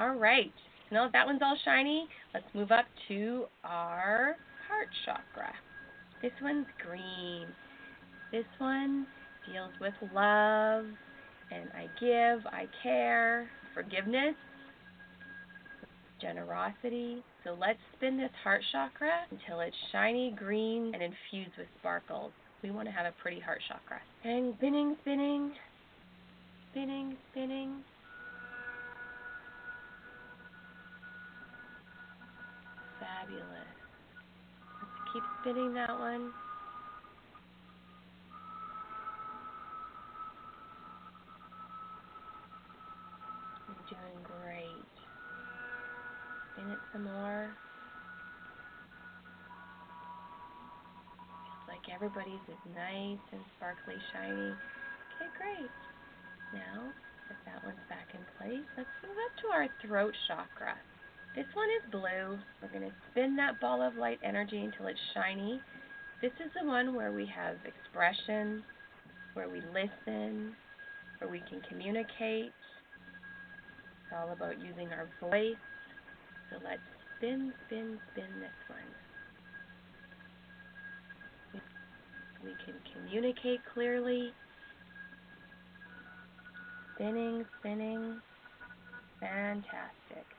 All 0.00 0.16
right. 0.16 0.52
Now 0.90 1.04
that 1.04 1.12
that 1.12 1.26
one's 1.26 1.42
all 1.42 1.56
shiny, 1.64 2.08
let's 2.34 2.46
move 2.54 2.72
up 2.72 2.86
to 3.06 3.44
our 3.62 4.34
heart 4.66 4.88
chakra. 5.04 5.52
This 6.22 6.32
one's 6.42 6.66
green. 6.86 7.46
This 8.30 8.44
one 8.58 9.06
deals 9.50 9.72
with 9.80 9.94
love 10.14 10.84
and 11.50 11.68
I 11.74 11.86
give, 11.98 12.46
I 12.46 12.68
care, 12.82 13.48
forgiveness, 13.74 14.34
generosity. 16.20 17.22
So 17.44 17.56
let's 17.58 17.78
spin 17.96 18.18
this 18.18 18.30
heart 18.44 18.62
chakra 18.70 19.24
until 19.30 19.60
it's 19.60 19.76
shiny 19.92 20.34
green 20.38 20.92
and 20.94 21.02
infused 21.02 21.56
with 21.56 21.66
sparkles. 21.78 22.32
We 22.62 22.70
want 22.70 22.86
to 22.86 22.92
have 22.92 23.06
a 23.06 23.14
pretty 23.22 23.40
heart 23.40 23.60
chakra. 23.66 24.00
And 24.24 24.54
spinning, 24.58 24.96
spinning, 25.00 25.52
spinning, 26.70 27.16
spinning. 27.32 27.82
Fabulous. 33.00 33.79
Keep 35.12 35.24
spinning 35.40 35.74
that 35.74 35.98
one. 35.98 36.30
You're 43.66 43.90
doing 43.90 44.22
great. 44.22 44.94
Spin 46.52 46.70
it 46.70 46.78
some 46.92 47.04
more. 47.04 47.50
Feels 51.42 51.66
like 51.66 51.92
everybody's 51.92 52.46
is 52.46 52.74
nice 52.76 53.18
and 53.32 53.40
sparkly, 53.56 53.96
shiny. 54.12 54.54
Okay, 55.10 55.28
great. 55.36 55.70
Now 56.54 56.92
that 57.28 57.38
that 57.46 57.64
one's 57.64 57.82
back 57.88 58.14
in 58.14 58.20
place, 58.38 58.66
let's 58.76 58.88
move 59.02 59.16
up 59.26 59.42
to 59.42 59.48
our 59.48 59.68
throat 59.82 60.14
chakra. 60.28 60.76
This 61.34 61.46
one 61.54 61.68
is 61.78 61.90
blue. 61.92 62.38
We're 62.60 62.68
going 62.68 62.90
to 62.90 62.96
spin 63.10 63.36
that 63.36 63.60
ball 63.60 63.82
of 63.82 63.94
light 63.94 64.18
energy 64.24 64.64
until 64.64 64.86
it's 64.86 64.98
shiny. 65.14 65.60
This 66.20 66.32
is 66.44 66.50
the 66.60 66.66
one 66.66 66.94
where 66.94 67.12
we 67.12 67.24
have 67.26 67.56
expression, 67.64 68.62
where 69.34 69.48
we 69.48 69.62
listen, 69.72 70.52
where 71.18 71.30
we 71.30 71.40
can 71.48 71.62
communicate. 71.68 72.52
It's 72.52 74.12
all 74.12 74.32
about 74.32 74.60
using 74.60 74.88
our 74.88 75.08
voice. 75.20 75.54
So 76.50 76.56
let's 76.64 76.82
spin, 77.16 77.52
spin, 77.66 77.98
spin 78.12 78.40
this 78.40 78.50
one. 78.68 78.90
We 82.42 82.52
can 82.64 82.74
communicate 82.94 83.60
clearly. 83.72 84.32
Spinning, 86.94 87.44
spinning. 87.60 88.20
Fantastic. 89.20 90.29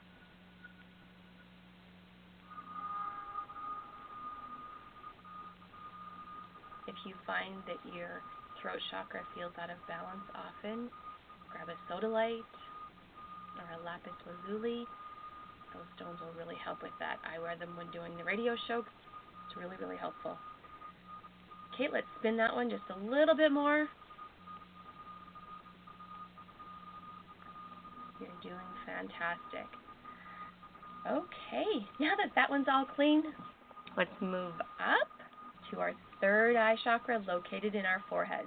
If 6.92 7.00
you 7.08 7.16
find 7.24 7.64
that 7.72 7.80
your 7.96 8.20
throat 8.60 8.84
chakra 8.92 9.24
feels 9.32 9.56
out 9.56 9.72
of 9.72 9.80
balance 9.88 10.28
often, 10.36 10.92
grab 11.48 11.72
a 11.72 11.78
sodalite 11.88 12.52
or 13.56 13.68
a 13.72 13.80
lapis 13.80 14.20
lazuli 14.28 14.84
those 15.74 15.88
stones 15.96 16.20
will 16.20 16.36
really 16.36 16.60
help 16.60 16.84
with 16.84 16.92
that. 17.00 17.18
I 17.24 17.39
wear 17.39 17.56
them 17.56 17.76
when 17.78 17.89
doing 17.92 18.16
the 18.18 18.24
radio 18.24 18.56
show. 18.68 18.84
It's 19.48 19.56
really, 19.58 19.76
really 19.80 19.98
helpful. 19.98 20.38
Okay, 21.74 21.88
let's 21.92 22.08
spin 22.20 22.38
that 22.38 22.54
one 22.54 22.70
just 22.70 22.84
a 22.92 22.98
little 23.00 23.36
bit 23.36 23.52
more. 23.52 23.88
You're 28.20 28.42
doing 28.44 28.70
fantastic. 28.86 29.68
Okay, 31.08 31.88
now 32.00 32.14
that 32.18 32.36
that 32.36 32.50
one's 32.50 32.68
all 32.70 32.86
clean, 32.86 33.24
let's 33.98 34.12
move 34.22 34.54
up 34.80 35.10
to 35.72 35.80
our 35.80 35.94
third 36.22 36.56
eye 36.56 36.76
chakra 36.84 37.22
located 37.28 37.76
in 37.76 37.86
our 37.86 38.04
forehead. 38.08 38.46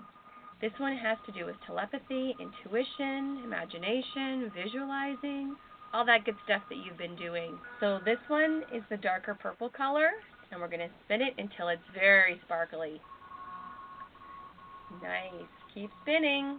This 0.60 0.72
one 0.78 0.96
has 0.96 1.18
to 1.26 1.32
do 1.32 1.44
with 1.44 1.56
telepathy, 1.66 2.34
intuition, 2.40 3.42
imagination, 3.44 4.50
visualizing, 4.54 5.56
all 5.92 6.06
that 6.06 6.24
good 6.24 6.36
stuff 6.44 6.62
that 6.70 6.78
you've 6.78 6.96
been 6.96 7.16
doing. 7.16 7.58
So 7.80 7.98
this 8.04 8.18
one 8.28 8.62
is 8.72 8.82
the 8.88 8.96
darker 8.96 9.34
purple 9.34 9.68
color, 9.68 10.08
and 10.50 10.60
we're 10.60 10.68
going 10.68 10.80
to 10.80 10.94
spin 11.04 11.20
it 11.20 11.34
until 11.36 11.68
it's 11.68 11.82
very 11.92 12.40
sparkly. 12.44 13.00
Nice. 15.02 15.48
Keep 15.74 15.90
spinning. 16.02 16.58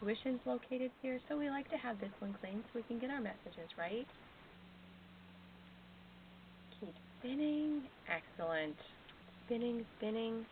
Our 0.00 0.08
intuition's 0.08 0.40
located 0.46 0.90
here, 1.02 1.18
so 1.28 1.36
we 1.36 1.50
like 1.50 1.68
to 1.70 1.76
have 1.76 2.00
this 2.00 2.10
one 2.20 2.34
clean 2.40 2.62
so 2.64 2.70
we 2.74 2.82
can 2.82 2.98
get 2.98 3.10
our 3.10 3.20
messages 3.20 3.70
right. 3.78 4.06
Keep 6.80 6.94
spinning. 7.18 7.82
Excellent. 8.08 8.76
Spinning, 9.46 9.84
spinning. 9.96 10.46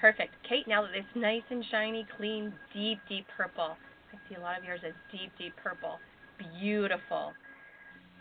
Perfect. 0.00 0.34
Kate, 0.48 0.66
now 0.66 0.82
that 0.82 0.94
it's 0.94 1.14
nice 1.14 1.42
and 1.50 1.64
shiny, 1.70 2.06
clean, 2.16 2.54
deep, 2.72 2.98
deep 3.08 3.26
purple. 3.36 3.76
I 4.12 4.28
see 4.28 4.36
a 4.36 4.40
lot 4.40 4.58
of 4.58 4.64
yours 4.64 4.80
as 4.86 4.94
deep, 5.12 5.30
deep 5.38 5.52
purple. 5.62 5.98
Beautiful. 6.58 7.32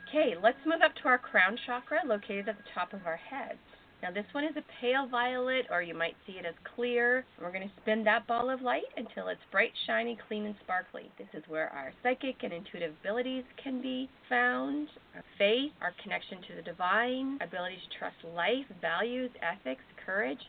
Okay, 0.10 0.36
let's 0.42 0.58
move 0.66 0.82
up 0.84 0.92
to 1.02 1.08
our 1.08 1.18
crown 1.18 1.58
chakra 1.66 2.00
located 2.06 2.50
at 2.50 2.58
the 2.58 2.64
top 2.76 2.94
of 2.94 3.06
our 3.06 3.16
head. 3.16 3.58
Now 4.02 4.12
this 4.12 4.26
one 4.32 4.46
is 4.46 4.56
a 4.56 4.64
pale 4.82 5.08
violet, 5.08 5.66
or 5.70 5.82
you 5.82 5.94
might 5.94 6.16
see 6.26 6.34
it 6.34 6.46
as 6.46 6.56
clear. 6.76 7.26
We're 7.42 7.52
going 7.52 7.68
to 7.68 7.82
spin 7.82 8.04
that 8.06 8.28
ball 8.28 8.50
of 8.50 8.62
light 8.62 8.88
until 8.96 9.28
it's 9.28 9.42
bright, 9.52 9.72
shiny, 9.88 10.18
clean, 10.28 10.46
and 10.46 10.56
sparkly. 10.64 11.12
This 11.18 11.28
is 11.34 11.44
where 11.50 11.70
our 11.70 11.92
psychic 12.02 12.38
and 12.44 12.54
intuitive 12.54 12.94
abilities 13.02 13.44
can 13.62 13.82
be 13.82 14.10
found. 14.30 14.88
Our 15.16 15.24
faith, 15.38 15.72
our 15.82 15.94
connection 16.02 16.38
to 16.48 16.56
the 16.56 16.62
divine, 16.62 17.40
ability 17.42 17.76
to 17.76 18.00
trust 18.00 18.16
life, 18.34 18.66
values, 18.82 19.32
ethics, 19.42 19.84
courage, 20.06 20.40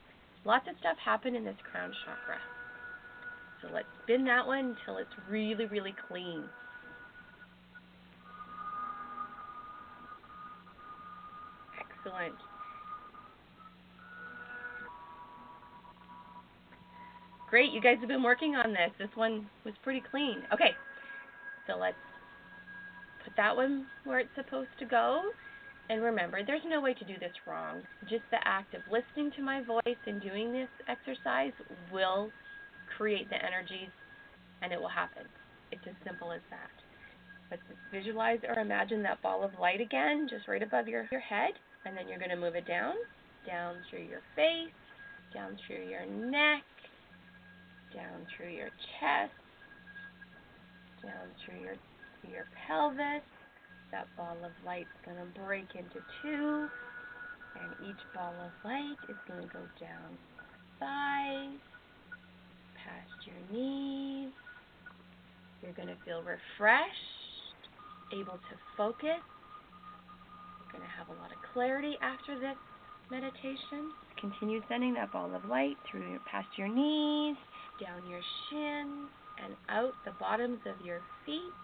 Lots 0.45 0.67
of 0.69 0.75
stuff 0.81 0.97
happen 1.05 1.35
in 1.35 1.45
this 1.45 1.57
crown 1.71 1.93
chakra. 2.05 2.39
So 3.61 3.69
let's 3.75 3.89
spin 4.03 4.25
that 4.25 4.47
one 4.47 4.77
until 4.77 4.97
it's 4.97 5.11
really, 5.29 5.67
really 5.67 5.95
clean. 6.09 6.45
Excellent. 11.79 12.35
Great, 17.51 17.73
you 17.73 17.81
guys 17.81 17.97
have 17.99 18.09
been 18.09 18.23
working 18.23 18.55
on 18.55 18.71
this. 18.71 18.93
This 18.97 19.11
one 19.17 19.51
was 19.65 19.75
pretty 19.83 20.01
clean. 20.09 20.39
Okay, 20.55 20.71
so 21.67 21.77
let's 21.77 21.99
put 23.25 23.35
that 23.37 23.57
one 23.57 23.87
where 24.05 24.21
it's 24.21 24.31
supposed 24.37 24.71
to 24.79 24.87
go. 24.87 25.21
And 25.89 26.01
remember, 26.01 26.47
there's 26.47 26.63
no 26.69 26.81
way 26.81 26.95
to 26.95 27.05
do 27.05 27.15
this 27.19 27.35
wrong. 27.49 27.83
Just 28.09 28.23
the 28.31 28.39
act 28.45 28.75
of 28.75 28.83
listening 28.87 29.33
to 29.35 29.43
my 29.43 29.65
voice 29.65 29.99
and 30.07 30.23
doing 30.23 30.53
this 30.53 30.69
exercise 30.87 31.51
will 31.93 32.31
create 32.97 33.29
the 33.31 33.45
energies 33.45 33.91
and 34.63 34.73
it 34.73 34.81
will 34.81 34.89
happen. 34.89 35.27
It's 35.73 35.83
as 35.89 35.99
simple 36.07 36.31
as 36.31 36.43
that. 36.51 36.71
Let's 37.51 37.67
visualize 37.91 38.39
or 38.47 38.63
imagine 38.63 39.03
that 39.03 39.23
ball 39.23 39.43
of 39.43 39.51
light 39.61 39.81
again, 39.81 40.29
just 40.31 40.47
right 40.47 40.63
above 40.63 40.87
your, 40.87 41.09
your 41.11 41.21
head. 41.21 41.51
And 41.85 41.97
then 41.97 42.07
you're 42.07 42.19
going 42.19 42.31
to 42.31 42.37
move 42.37 42.55
it 42.55 42.69
down, 42.69 42.95
down 43.45 43.75
through 43.91 44.05
your 44.05 44.23
face, 44.37 44.71
down 45.35 45.57
through 45.67 45.89
your 45.91 46.07
neck, 46.07 46.63
down 47.95 48.27
through 48.37 48.51
your 48.53 48.71
chest, 48.99 49.33
down 51.03 51.29
through 51.45 51.61
your, 51.61 51.77
your 52.31 52.47
pelvis, 52.67 53.25
that 53.93 54.07
ball 54.17 54.37
of 54.45 54.53
light 54.65 54.87
is 54.87 55.01
going 55.05 55.19
to 55.19 55.41
break 55.41 55.67
into 55.75 56.01
two, 56.23 56.69
and 57.61 57.91
each 57.91 58.03
ball 58.15 58.35
of 58.39 58.53
light 58.65 58.97
is 59.09 59.17
to 59.27 59.33
go 59.53 59.63
down 59.81 60.17
thighs, 60.79 61.61
past 62.75 63.27
your 63.27 63.37
knees, 63.53 64.33
You're 65.63 65.73
gonna 65.73 65.97
feel 66.05 66.23
refreshed, 66.23 67.63
able 68.13 68.39
to 68.39 68.55
focus. 68.77 69.21
You're 70.73 70.81
to 70.81 70.93
have 70.97 71.09
a 71.09 71.21
lot 71.21 71.33
of 71.33 71.39
clarity 71.53 71.97
after 72.03 72.39
this 72.39 72.57
meditation. 73.11 73.93
Continue 74.21 74.63
sending 74.69 74.95
that 74.95 75.13
ball 75.13 75.35
of 75.35 75.45
light 75.47 75.77
through 75.91 76.19
past 76.31 76.49
your 76.57 76.69
knees, 76.69 77.37
down 77.81 78.09
your 78.09 78.21
shins, 78.49 79.09
and 79.43 79.55
out 79.69 79.93
the 80.05 80.13
bottoms 80.21 80.61
of 80.67 80.85
your 80.85 81.01
feet, 81.25 81.55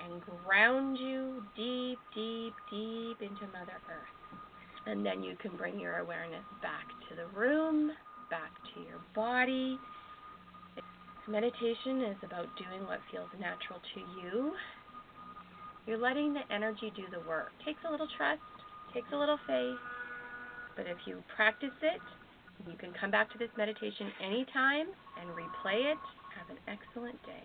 and 0.00 0.22
ground 0.44 0.98
you 0.98 1.42
deep, 1.54 1.98
deep, 2.14 2.54
deep 2.70 3.20
into 3.20 3.46
Mother 3.52 3.78
Earth. 3.88 4.40
And 4.86 5.06
then 5.06 5.22
you 5.22 5.36
can 5.40 5.56
bring 5.56 5.78
your 5.78 5.98
awareness 5.98 6.44
back 6.60 6.86
to 7.08 7.14
the 7.14 7.26
room, 7.38 7.92
back 8.30 8.50
to 8.74 8.80
your 8.80 9.00
body. 9.14 9.78
Meditation 11.28 12.02
is 12.02 12.16
about 12.24 12.46
doing 12.58 12.84
what 12.86 12.98
feels 13.12 13.28
natural 13.38 13.78
to 13.94 14.00
you. 14.20 14.52
You're 15.86 15.98
letting 15.98 16.34
the 16.34 16.42
energy 16.50 16.92
do 16.96 17.04
the 17.12 17.20
work. 17.28 17.52
Takes 17.64 17.80
a 17.86 17.90
little 17.90 18.08
trust, 18.16 18.40
takes 18.92 19.06
a 19.12 19.16
little 19.16 19.38
faith, 19.46 19.78
but 20.76 20.86
if 20.86 20.96
you 21.06 21.22
practice 21.36 21.76
it, 21.82 22.00
you 22.66 22.76
can 22.78 22.92
come 23.00 23.10
back 23.10 23.30
to 23.32 23.38
this 23.38 23.50
meditation 23.56 24.10
anytime 24.24 24.86
and 25.20 25.30
replay 25.30 25.92
it. 25.92 25.98
Have 26.38 26.50
an 26.50 26.58
excellent 26.66 27.20
day. 27.24 27.44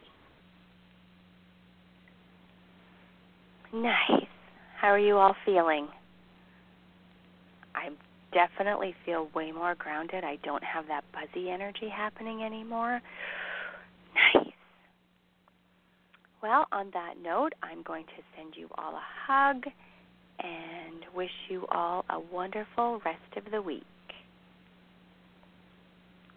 Nice. 3.74 4.28
How 4.80 4.88
are 4.90 5.00
you 5.00 5.18
all 5.18 5.36
feeling? 5.46 5.88
I 7.76 7.90
definitely 8.32 8.96
feel 9.06 9.30
way 9.36 9.52
more 9.52 9.76
grounded. 9.76 10.24
I 10.24 10.38
don't 10.44 10.64
have 10.64 10.88
that 10.88 11.04
buzzy 11.12 11.50
energy 11.50 11.90
happening 11.94 12.44
anymore. 12.44 13.02
Nice. 14.36 14.54
Well, 16.42 16.66
on 16.72 16.92
that 16.94 17.16
note, 17.22 17.54
I'm 17.64 17.84
going 17.84 18.06
to 18.06 18.24
send 18.36 18.54
you 18.56 18.68
all 18.78 18.94
a 18.94 19.04
hug 19.28 19.64
and 20.40 21.16
wish 21.16 21.32
you 21.50 21.66
all 21.72 22.06
a 22.10 22.20
wonderful 22.20 23.02
rest 23.04 23.38
of 23.38 23.52
the 23.52 23.62
week. 23.62 23.84